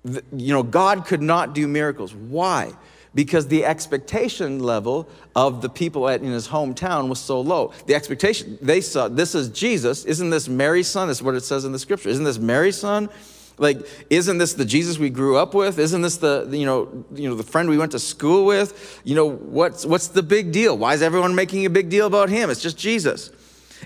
[0.03, 2.15] you know, God could not do miracles.
[2.15, 2.73] Why?
[3.15, 7.71] Because the expectation level of the people at, in his hometown was so low.
[7.87, 10.05] The expectation, they saw, this is Jesus.
[10.05, 11.07] Isn't this Mary's son?
[11.07, 12.09] This is what it says in the scripture.
[12.09, 13.09] Isn't this Mary's son?
[13.57, 15.79] Like, isn't this the Jesus we grew up with?
[15.79, 19.01] Isn't this the, you know, you know, the friend we went to school with?
[19.05, 20.77] You know, what's, what's the big deal?
[20.77, 22.49] Why is everyone making a big deal about him?
[22.49, 23.31] It's just Jesus.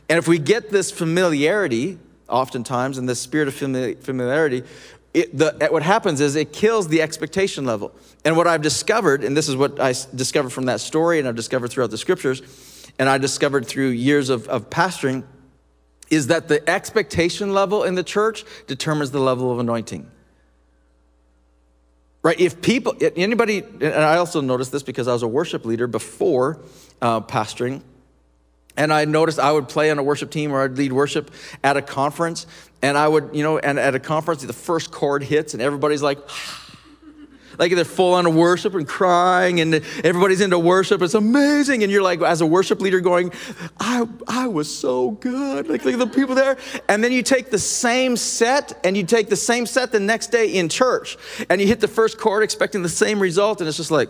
[0.09, 4.63] And if we get this familiarity, oftentimes, and this spirit of familiarity,
[5.13, 7.93] it, the, what happens is it kills the expectation level.
[8.23, 11.35] And what I've discovered, and this is what I discovered from that story, and I've
[11.35, 12.41] discovered throughout the scriptures,
[12.99, 15.23] and I discovered through years of, of pastoring,
[16.09, 20.09] is that the expectation level in the church determines the level of anointing.
[22.21, 22.39] Right?
[22.39, 26.59] If people, anybody, and I also noticed this because I was a worship leader before
[27.01, 27.81] uh, pastoring,
[28.79, 31.31] and I noticed I would play on a worship team or I'd lead worship
[31.65, 32.47] at a conference.
[32.81, 36.01] And I would, you know, and at a conference, the first chord hits and everybody's
[36.01, 36.17] like,
[37.59, 41.01] like they're full on worship and crying and everybody's into worship.
[41.01, 41.83] It's amazing.
[41.83, 43.33] And you're like, as a worship leader, going,
[43.81, 45.67] I, I was so good.
[45.67, 46.57] Like, at the people there.
[46.87, 50.27] And then you take the same set and you take the same set the next
[50.27, 51.17] day in church
[51.49, 53.59] and you hit the first chord expecting the same result.
[53.59, 54.07] And it's just like,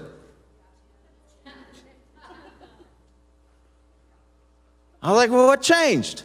[5.02, 6.24] I was like, well, what changed?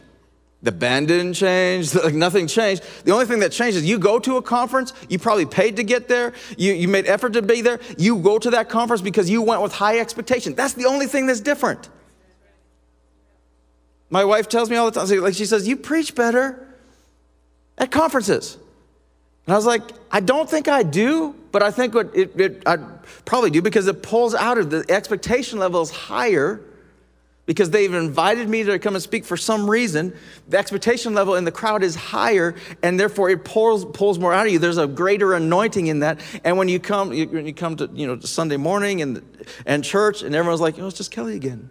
[0.61, 2.83] The band didn't change, like nothing changed.
[3.05, 5.83] The only thing that changed is you go to a conference, you probably paid to
[5.83, 9.29] get there, you, you made effort to be there, you go to that conference because
[9.29, 10.55] you went with high expectation.
[10.55, 11.89] That's the only thing that's different.
[14.09, 16.67] My wife tells me all the time, like she says, you preach better
[17.77, 18.57] at conferences.
[19.45, 22.63] And I was like, I don't think I do, but I think what it, it
[22.65, 22.77] I
[23.25, 26.61] probably do because it pulls out of the expectation level is higher
[27.45, 30.15] because they've invited me to come and speak for some reason.
[30.47, 34.47] The expectation level in the crowd is higher, and therefore it pulls, pulls more out
[34.47, 34.59] of you.
[34.59, 36.19] There's a greater anointing in that.
[36.43, 39.21] And when you come, you, when you come to you know to Sunday morning and
[39.65, 41.69] and church, and everyone's like, "Oh, it's just Kelly again."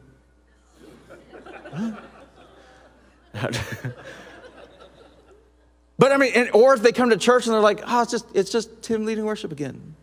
[5.98, 8.12] but I mean, and, or if they come to church and they're like, "Oh, it's
[8.12, 9.96] just it's just Tim leading worship again."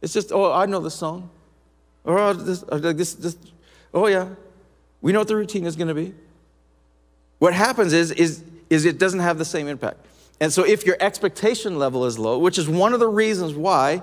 [0.00, 1.28] It's just, "Oh, I know this song,"
[2.04, 3.36] or oh, this, this, this,
[3.92, 4.28] oh yeah.
[5.02, 6.14] We know what the routine is going to be.
[7.38, 9.98] What happens is, is, is it doesn't have the same impact.
[10.40, 14.02] And so if your expectation level is low, which is one of the reasons why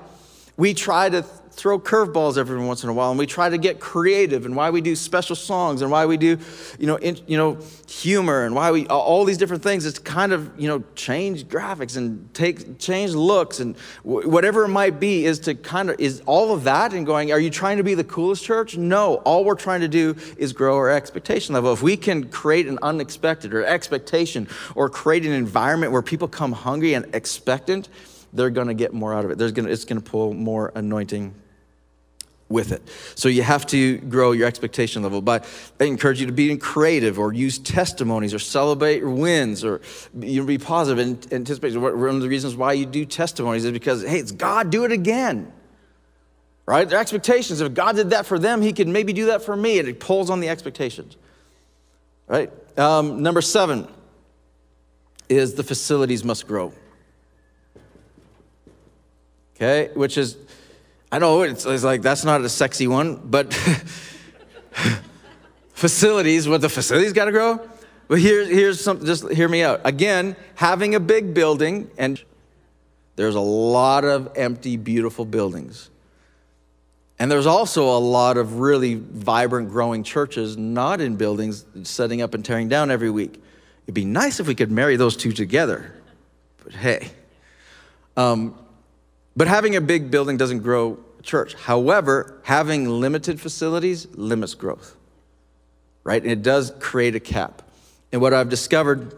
[0.57, 3.79] we try to throw curveballs every once in a while and we try to get
[3.79, 6.37] creative and why we do special songs and why we do
[6.77, 7.57] you know in, you know
[7.89, 9.85] humor and why we all these different things.
[9.85, 14.99] Is kind of you know change graphics and take change looks and whatever it might
[14.99, 17.83] be is to kind of is all of that and going are you trying to
[17.83, 18.77] be the coolest church?
[18.77, 19.15] No.
[19.25, 21.73] All we're trying to do is grow our expectation level.
[21.73, 26.51] If we can create an unexpected or expectation or create an environment where people come
[26.51, 27.89] hungry and expectant
[28.33, 29.37] they're going to get more out of it.
[29.37, 31.33] There's gonna, it's going to pull more anointing
[32.49, 32.81] with it.
[33.13, 35.21] So you have to grow your expectation level.
[35.21, 35.45] But
[35.79, 39.81] I encourage you to be creative or use testimonies or celebrate wins or
[40.19, 41.77] you be positive and anticipate.
[41.77, 44.91] One of the reasons why you do testimonies is because, hey, it's God, do it
[44.91, 45.53] again.
[46.65, 46.87] Right?
[46.87, 47.61] Their expectations.
[47.61, 49.79] If God did that for them, He could maybe do that for me.
[49.79, 51.17] And it pulls on the expectations.
[52.27, 52.51] Right?
[52.77, 53.87] Um, number seven
[55.29, 56.73] is the facilities must grow
[59.59, 59.91] okay?
[59.93, 60.37] Which is,
[61.11, 63.53] I know it's, it's like that's not a sexy one, but
[65.73, 67.59] facilities, what the facilities got to grow?
[68.07, 69.81] But here, here's something, just hear me out.
[69.83, 72.21] Again, having a big building, and
[73.15, 75.89] there's a lot of empty, beautiful buildings.
[77.19, 82.33] And there's also a lot of really vibrant, growing churches not in buildings, setting up
[82.33, 83.43] and tearing down every week.
[83.85, 85.93] It'd be nice if we could marry those two together.
[86.63, 87.11] But hey,
[88.15, 88.55] um,
[89.35, 91.53] but having a big building doesn't grow a church.
[91.53, 94.95] However, having limited facilities limits growth,
[96.03, 96.21] right?
[96.21, 97.61] And it does create a cap.
[98.11, 99.15] And what I've discovered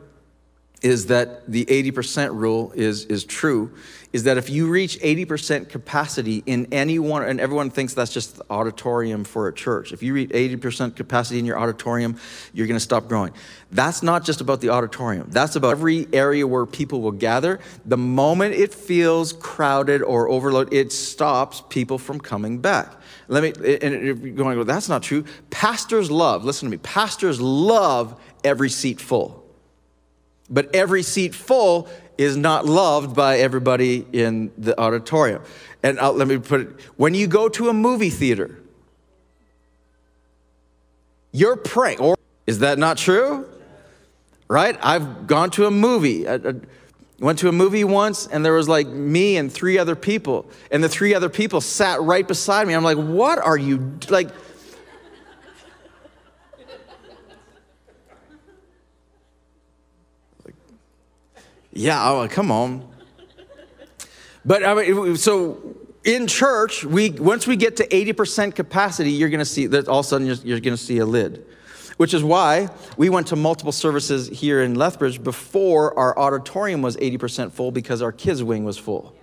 [0.81, 3.71] is that the 80% rule is, is true,
[4.13, 8.37] is that if you reach 80% capacity in any one, and everyone thinks that's just
[8.37, 9.93] the auditorium for a church.
[9.93, 12.17] If you reach 80% capacity in your auditorium,
[12.51, 13.31] you're gonna stop growing.
[13.71, 15.27] That's not just about the auditorium.
[15.29, 17.59] That's about every area where people will gather.
[17.85, 22.91] The moment it feels crowded or overloaded, it stops people from coming back.
[23.27, 25.25] Let me, and if you're going, well, that's not true.
[25.51, 29.40] Pastors love, listen to me, pastors love every seat full
[30.51, 31.87] but every seat full
[32.17, 35.41] is not loved by everybody in the auditorium.
[35.81, 38.59] And I'll, let me put it when you go to a movie theater,
[41.31, 43.47] you're praying, or is that not true?
[44.47, 44.77] Right?
[44.83, 46.27] I've gone to a movie.
[47.19, 50.49] Went to a movie once and there was like me and three other people.
[50.71, 52.73] And the three other people sat right beside me.
[52.73, 54.29] I'm like, what are you like?
[61.73, 62.87] Yeah, oh, come on.
[64.43, 69.45] But I mean, so in church, we once we get to 80% capacity, you're gonna
[69.45, 71.45] see that all of a sudden you're, you're gonna see a lid
[72.01, 72.67] which is why
[72.97, 78.01] we went to multiple services here in Lethbridge before our auditorium was 80% full because
[78.01, 79.15] our kids' wing was full.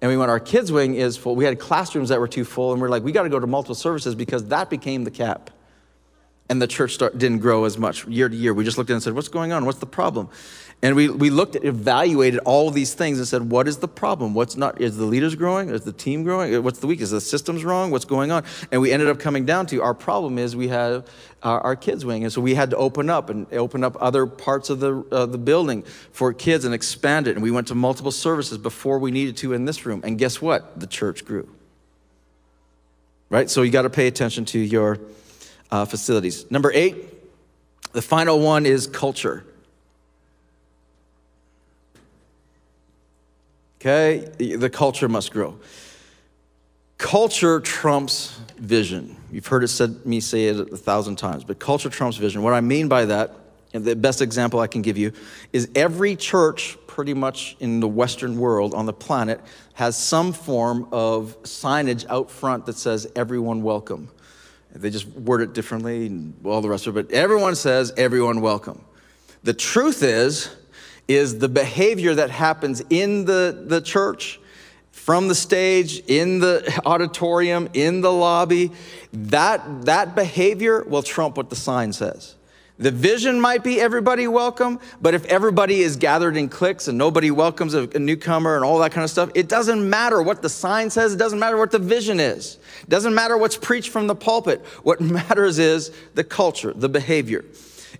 [0.00, 1.34] And we went, our kids' wing is full.
[1.34, 3.46] We had classrooms that were too full, and we're like, we got to go to
[3.48, 5.50] multiple services because that became the cap.
[6.52, 8.52] And the church start, didn't grow as much year to year.
[8.52, 9.64] We just looked at and said, what's going on?
[9.64, 10.28] What's the problem?
[10.82, 13.88] And we, we looked at, evaluated all of these things and said, what is the
[13.88, 14.34] problem?
[14.34, 15.70] What's not, is the leaders growing?
[15.70, 16.62] Is the team growing?
[16.62, 17.06] What's the weakness?
[17.06, 17.90] Is the systems wrong?
[17.90, 18.44] What's going on?
[18.70, 21.08] And we ended up coming down to our problem is we have
[21.42, 22.22] our, our kids wing.
[22.22, 25.24] And so we had to open up and open up other parts of the, uh,
[25.24, 27.30] the building for kids and expand it.
[27.30, 30.02] And we went to multiple services before we needed to in this room.
[30.04, 30.78] And guess what?
[30.78, 31.48] The church grew.
[33.30, 33.48] Right?
[33.48, 34.98] So you got to pay attention to your
[35.72, 36.48] uh, facilities.
[36.50, 36.96] Number eight,
[37.92, 39.44] the final one is culture.
[43.80, 44.28] Okay?
[44.38, 45.58] The culture must grow.
[46.98, 49.16] Culture trumps vision.
[49.32, 52.42] You've heard it said me say it a thousand times, but culture trumps vision.
[52.42, 53.34] What I mean by that,
[53.72, 55.12] and the best example I can give you,
[55.52, 59.40] is every church pretty much in the Western world on the planet
[59.72, 64.08] has some form of signage out front that says everyone welcome.
[64.74, 68.40] They just word it differently and all the rest of it, but everyone says everyone
[68.40, 68.84] welcome.
[69.42, 70.54] The truth is,
[71.08, 74.40] is the behavior that happens in the, the church,
[74.92, 78.70] from the stage, in the auditorium, in the lobby.
[79.12, 82.36] That, that behavior will trump what the sign says.
[82.82, 87.30] The vision might be everybody welcome, but if everybody is gathered in cliques and nobody
[87.30, 90.90] welcomes a, newcomer and all that kind of stuff, it doesn't matter what the sign
[90.90, 92.58] says, it doesn't matter what the vision is.
[92.82, 94.66] It doesn't matter what's preached from the pulpit.
[94.82, 97.44] What matters is the culture, the behavior.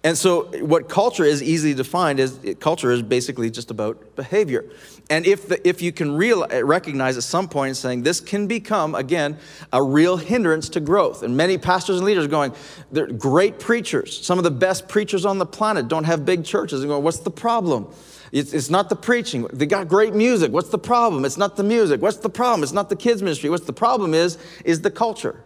[0.04, 4.64] And so, what culture is easily defined is culture is basically just about behavior.
[5.10, 8.46] And if, the, if you can real, uh, recognize at some point saying this can
[8.46, 9.36] become, again,
[9.72, 11.22] a real hindrance to growth.
[11.22, 12.54] And many pastors and leaders are going,
[12.90, 14.24] they're great preachers.
[14.24, 16.80] Some of the best preachers on the planet don't have big churches.
[16.80, 17.92] And going, what's the problem?
[18.32, 19.46] It's, it's not the preaching.
[19.52, 20.50] They got great music.
[20.52, 21.24] What's the problem?
[21.26, 22.00] It's not the music.
[22.00, 22.62] What's the problem?
[22.62, 23.50] It's not the kids' ministry.
[23.50, 25.44] What's the problem is, is the culture.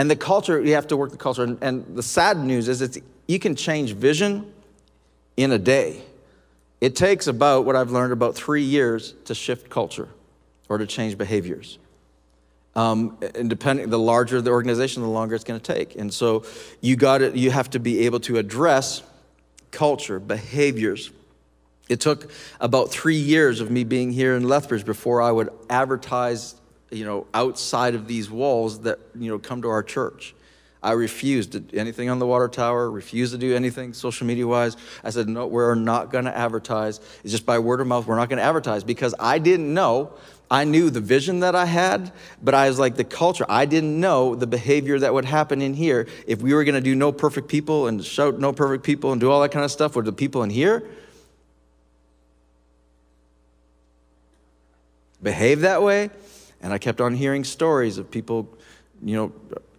[0.00, 1.42] And the culture, you have to work the culture.
[1.42, 2.96] And, and the sad news is it's
[3.26, 4.50] you can change vision
[5.36, 6.00] in a day.
[6.80, 10.08] It takes about what I've learned about three years to shift culture
[10.70, 11.78] or to change behaviors.
[12.74, 15.96] Um, and depending, the larger the organization, the longer it's going to take.
[15.96, 16.46] And so
[16.80, 17.36] you got it.
[17.36, 19.02] You have to be able to address
[19.70, 21.10] culture, behaviors.
[21.90, 26.54] It took about three years of me being here in Lethbridge before I would advertise,
[26.90, 30.34] you know, outside of these walls that you know come to our church.
[30.82, 34.46] I refused to do anything on the water tower, refused to do anything social media
[34.46, 34.76] wise.
[35.04, 37.00] I said, no, we're not going to advertise.
[37.22, 38.06] It's just by word of mouth.
[38.06, 40.12] We're not going to advertise because I didn't know.
[40.50, 42.10] I knew the vision that I had,
[42.42, 43.44] but I was like the culture.
[43.48, 46.80] I didn't know the behavior that would happen in here if we were going to
[46.80, 49.70] do no perfect people and shout no perfect people and do all that kind of
[49.70, 49.94] stuff.
[49.94, 50.88] Would the people in here
[55.22, 56.10] behave that way?
[56.60, 58.48] And I kept on hearing stories of people,
[59.02, 59.32] you know,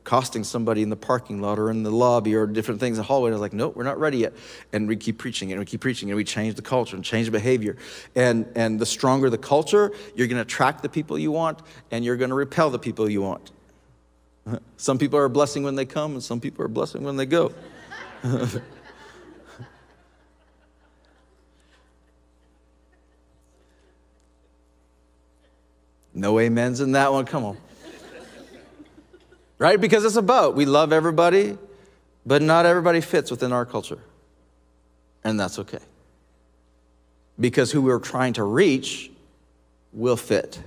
[0.04, 3.08] accosting somebody in the parking lot or in the lobby or different things in the
[3.08, 3.28] hallway.
[3.28, 4.34] And I was like, nope, we're not ready yet.
[4.74, 7.28] And we keep preaching and we keep preaching and we change the culture and change
[7.28, 7.78] the behavior.
[8.16, 11.60] And, and the stronger the culture, you're going to attract the people you want
[11.92, 13.52] and you're going to repel the people you want.
[14.78, 17.16] Some people are a blessing when they come and some people are a blessing when
[17.16, 17.54] they go.
[26.14, 27.26] no amens in that one.
[27.26, 27.58] Come on
[29.62, 29.80] right?
[29.80, 31.56] Because it's about we love everybody,
[32.26, 34.00] but not everybody fits within our culture.
[35.24, 35.78] And that's okay.
[37.40, 39.12] Because who we're trying to reach
[39.94, 40.60] will fit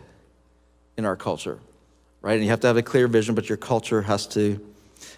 [0.96, 1.58] in our culture,
[2.22, 2.34] right?
[2.34, 4.64] And you have to have a clear vision, but your culture has to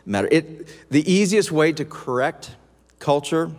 [0.07, 0.29] matter.
[0.33, 2.57] It, the easiest way to correct
[2.99, 3.51] culture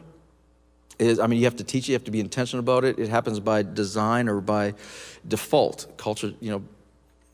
[0.99, 2.97] is, I mean, you have to teach it, you have to be intentional about it.
[2.97, 4.73] It happens by design or by
[5.27, 5.97] default.
[5.97, 6.63] Culture, you know,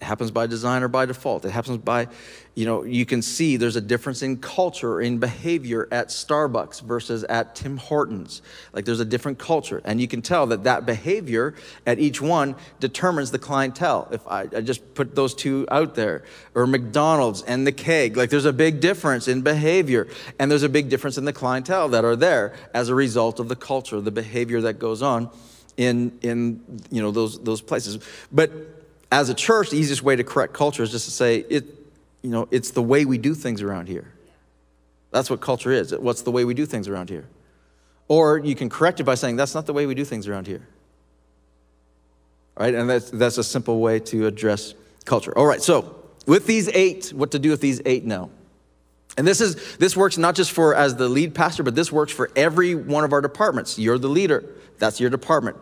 [0.03, 1.45] happens by design or by default.
[1.45, 2.07] It happens by,
[2.55, 7.23] you know, you can see there's a difference in culture, in behavior at Starbucks versus
[7.23, 8.41] at Tim Hortons.
[8.73, 9.81] Like there's a different culture.
[9.85, 14.07] And you can tell that that behavior at each one determines the clientele.
[14.11, 16.23] If I, I just put those two out there,
[16.53, 20.07] or McDonald's and the keg, like there's a big difference in behavior.
[20.39, 23.49] And there's a big difference in the clientele that are there as a result of
[23.49, 25.29] the culture, the behavior that goes on
[25.77, 27.99] in, in you know, those, those places.
[28.31, 28.51] But
[29.13, 31.65] as a church, the easiest way to correct culture is just to say, it,
[32.23, 34.11] you know, it's the way we do things around here.
[35.11, 35.95] That's what culture is.
[35.95, 37.27] What's the way we do things around here?
[38.07, 40.47] Or you can correct it by saying, that's not the way we do things around
[40.47, 40.67] here.
[42.57, 42.73] All right?
[42.73, 44.73] And that's, that's a simple way to address
[45.05, 45.37] culture.
[45.37, 45.95] All right, so
[46.25, 48.31] with these eight, what to do with these eight now?
[49.15, 52.11] And this is this works not just for as the lead pastor, but this works
[52.11, 53.77] for every one of our departments.
[53.77, 54.43] You're the leader.
[54.79, 55.57] That's your department.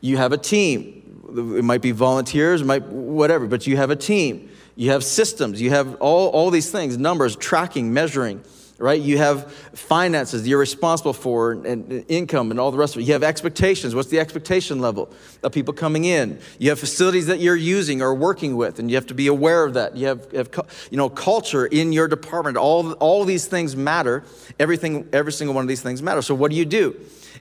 [0.00, 1.05] You have a team.
[1.28, 4.50] It might be volunteers, might whatever, but you have a team.
[4.74, 5.60] You have systems.
[5.60, 8.42] You have all, all these things, numbers, tracking, measuring
[8.78, 9.00] right?
[9.00, 13.04] You have finances you're responsible for and income and all the rest of it.
[13.04, 13.94] You have expectations.
[13.94, 15.10] What's the expectation level
[15.42, 16.38] of people coming in?
[16.58, 19.64] You have facilities that you're using or working with, and you have to be aware
[19.64, 19.96] of that.
[19.96, 20.50] You have, have
[20.90, 22.56] you know, culture in your department.
[22.56, 24.24] All, all these things matter.
[24.58, 26.20] Everything, every single one of these things matter.
[26.20, 26.96] So what do you do?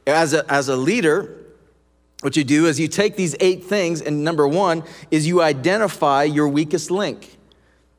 [0.08, 1.45] As a, as a leader,
[2.26, 6.24] what you do is you take these eight things, and number one is you identify
[6.24, 7.38] your weakest link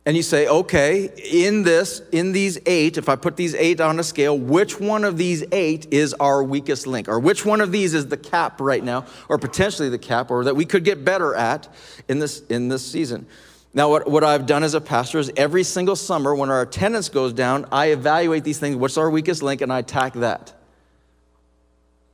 [0.05, 4.01] and you say, okay, in this, in these eight, if I put these eight on
[4.01, 7.09] a scale, which one of these eight is our weakest link?
[7.09, 10.43] Or which one of these is the cap right now, or potentially the cap, or
[10.43, 11.73] that we could get better at
[12.09, 13.29] in this, in this season?
[13.75, 17.09] Now, what, what I've done as a pastor is every single summer when our attendance
[17.11, 18.75] goes down, I evaluate these things.
[18.75, 19.61] What's our weakest link?
[19.61, 20.56] And I attack that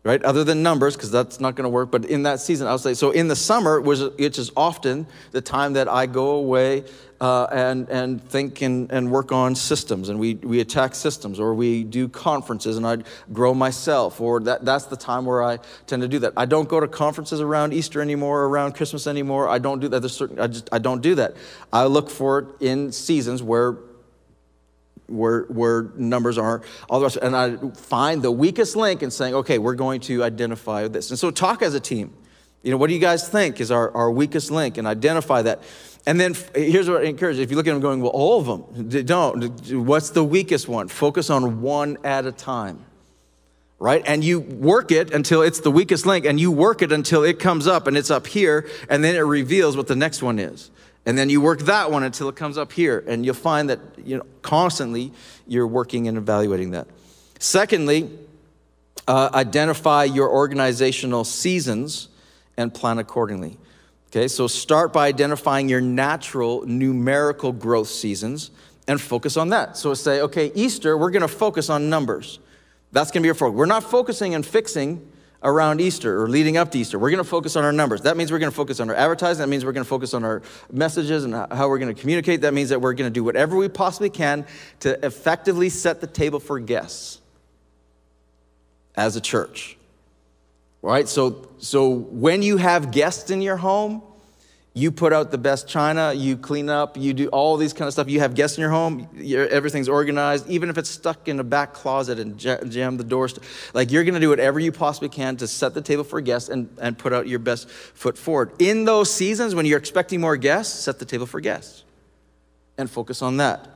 [0.04, 0.22] right?
[0.24, 1.90] Other than numbers, because that's not going to work.
[1.90, 5.74] But in that season, I'll say, so in the summer, which is often the time
[5.74, 6.84] that I go away
[7.20, 11.54] uh, and, and think and, and work on systems, and we, we attack systems, or
[11.54, 12.98] we do conferences, and I
[13.32, 16.32] grow myself, or that, that's the time where I tend to do that.
[16.36, 19.48] I don't go to conferences around Easter anymore, around Christmas anymore.
[19.48, 20.00] I don't do that.
[20.00, 21.36] There's certain, I just I don't do that.
[21.72, 23.76] I look for it in seasons where
[25.12, 27.18] where, where numbers are, all the rest.
[27.20, 31.10] And I find the weakest link and saying, okay, we're going to identify this.
[31.10, 32.12] And so talk as a team.
[32.62, 35.62] You know, what do you guys think is our, our weakest link and identify that.
[36.06, 37.38] And then here's what I encourage.
[37.38, 39.72] If you look at them going, well, all of them, don't.
[39.72, 40.88] What's the weakest one?
[40.88, 42.84] Focus on one at a time.
[43.78, 44.02] Right?
[44.06, 47.40] And you work it until it's the weakest link, and you work it until it
[47.40, 50.70] comes up and it's up here, and then it reveals what the next one is.
[51.04, 53.80] And then you work that one until it comes up here, and you'll find that
[54.04, 55.12] you know constantly
[55.46, 56.86] you're working and evaluating that.
[57.38, 58.08] Secondly,
[59.08, 62.08] uh, identify your organizational seasons
[62.56, 63.58] and plan accordingly.
[64.10, 68.50] Okay, so start by identifying your natural numerical growth seasons
[68.86, 69.76] and focus on that.
[69.76, 72.38] So say, okay, Easter, we're going to focus on numbers.
[72.92, 73.56] That's going to be your focus.
[73.56, 75.10] We're not focusing and fixing
[75.44, 76.98] around Easter or leading up to Easter.
[76.98, 78.02] We're going to focus on our numbers.
[78.02, 79.40] That means we're going to focus on our advertising.
[79.40, 82.42] That means we're going to focus on our messages and how we're going to communicate.
[82.42, 84.46] That means that we're going to do whatever we possibly can
[84.80, 87.20] to effectively set the table for guests
[88.94, 89.76] as a church.
[90.80, 91.08] Right?
[91.08, 94.02] So, so when you have guests in your home,
[94.74, 97.92] you put out the best china, you clean up, you do all these kind of
[97.92, 98.08] stuff.
[98.08, 101.74] You have guests in your home, everything's organized, even if it's stuck in a back
[101.74, 103.38] closet and jam the doors.
[103.74, 106.74] Like you're gonna do whatever you possibly can to set the table for guests and,
[106.80, 108.52] and put out your best foot forward.
[108.58, 111.84] In those seasons when you're expecting more guests, set the table for guests
[112.78, 113.68] and focus on that.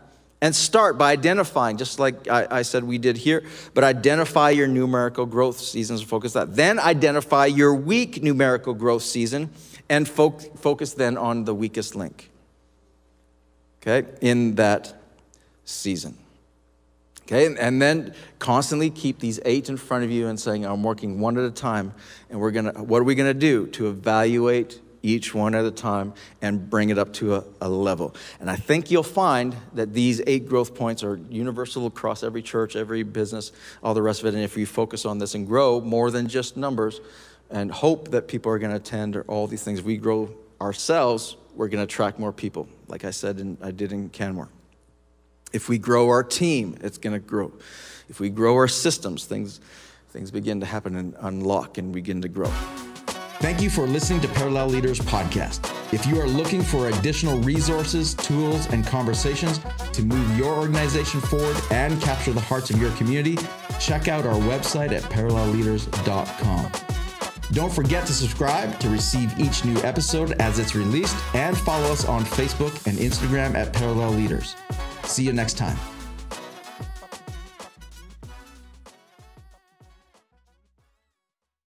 [0.42, 3.42] And start by identifying, just like I, I said we did here,
[3.72, 6.54] but identify your numerical growth seasons and focus that.
[6.54, 9.50] Then identify your weak numerical growth season
[9.88, 12.30] and fo- focus then on the weakest link,
[13.82, 14.94] okay, in that
[15.64, 16.16] season.
[17.22, 21.18] Okay, and then constantly keep these eight in front of you and saying, I'm working
[21.18, 21.92] one at a time,
[22.30, 26.12] and we're gonna, what are we gonna do to evaluate each one at a time
[26.42, 28.14] and bring it up to a, a, level.
[28.40, 32.74] And I think you'll find that these eight growth points are universal across every church,
[32.74, 34.34] every business, all the rest of it.
[34.34, 37.00] And if you focus on this and grow more than just numbers,
[37.50, 39.82] and hope that people are going to attend or all these things.
[39.82, 40.30] We grow
[40.60, 44.48] ourselves, we're going to attract more people, like I said, and I did in Canmore.
[45.52, 47.52] If we grow our team, it's going to grow.
[48.08, 49.60] If we grow our systems, things,
[50.10, 52.50] things begin to happen and unlock and begin to grow.
[53.38, 55.72] Thank you for listening to Parallel Leaders Podcast.
[55.92, 59.60] If you are looking for additional resources, tools, and conversations
[59.92, 63.36] to move your organization forward and capture the hearts of your community,
[63.78, 66.95] check out our website at parallelleaders.com.
[67.52, 72.04] Don't forget to subscribe to receive each new episode as it's released and follow us
[72.04, 74.56] on Facebook and Instagram at Parallel Leaders.
[75.04, 75.76] See you next time.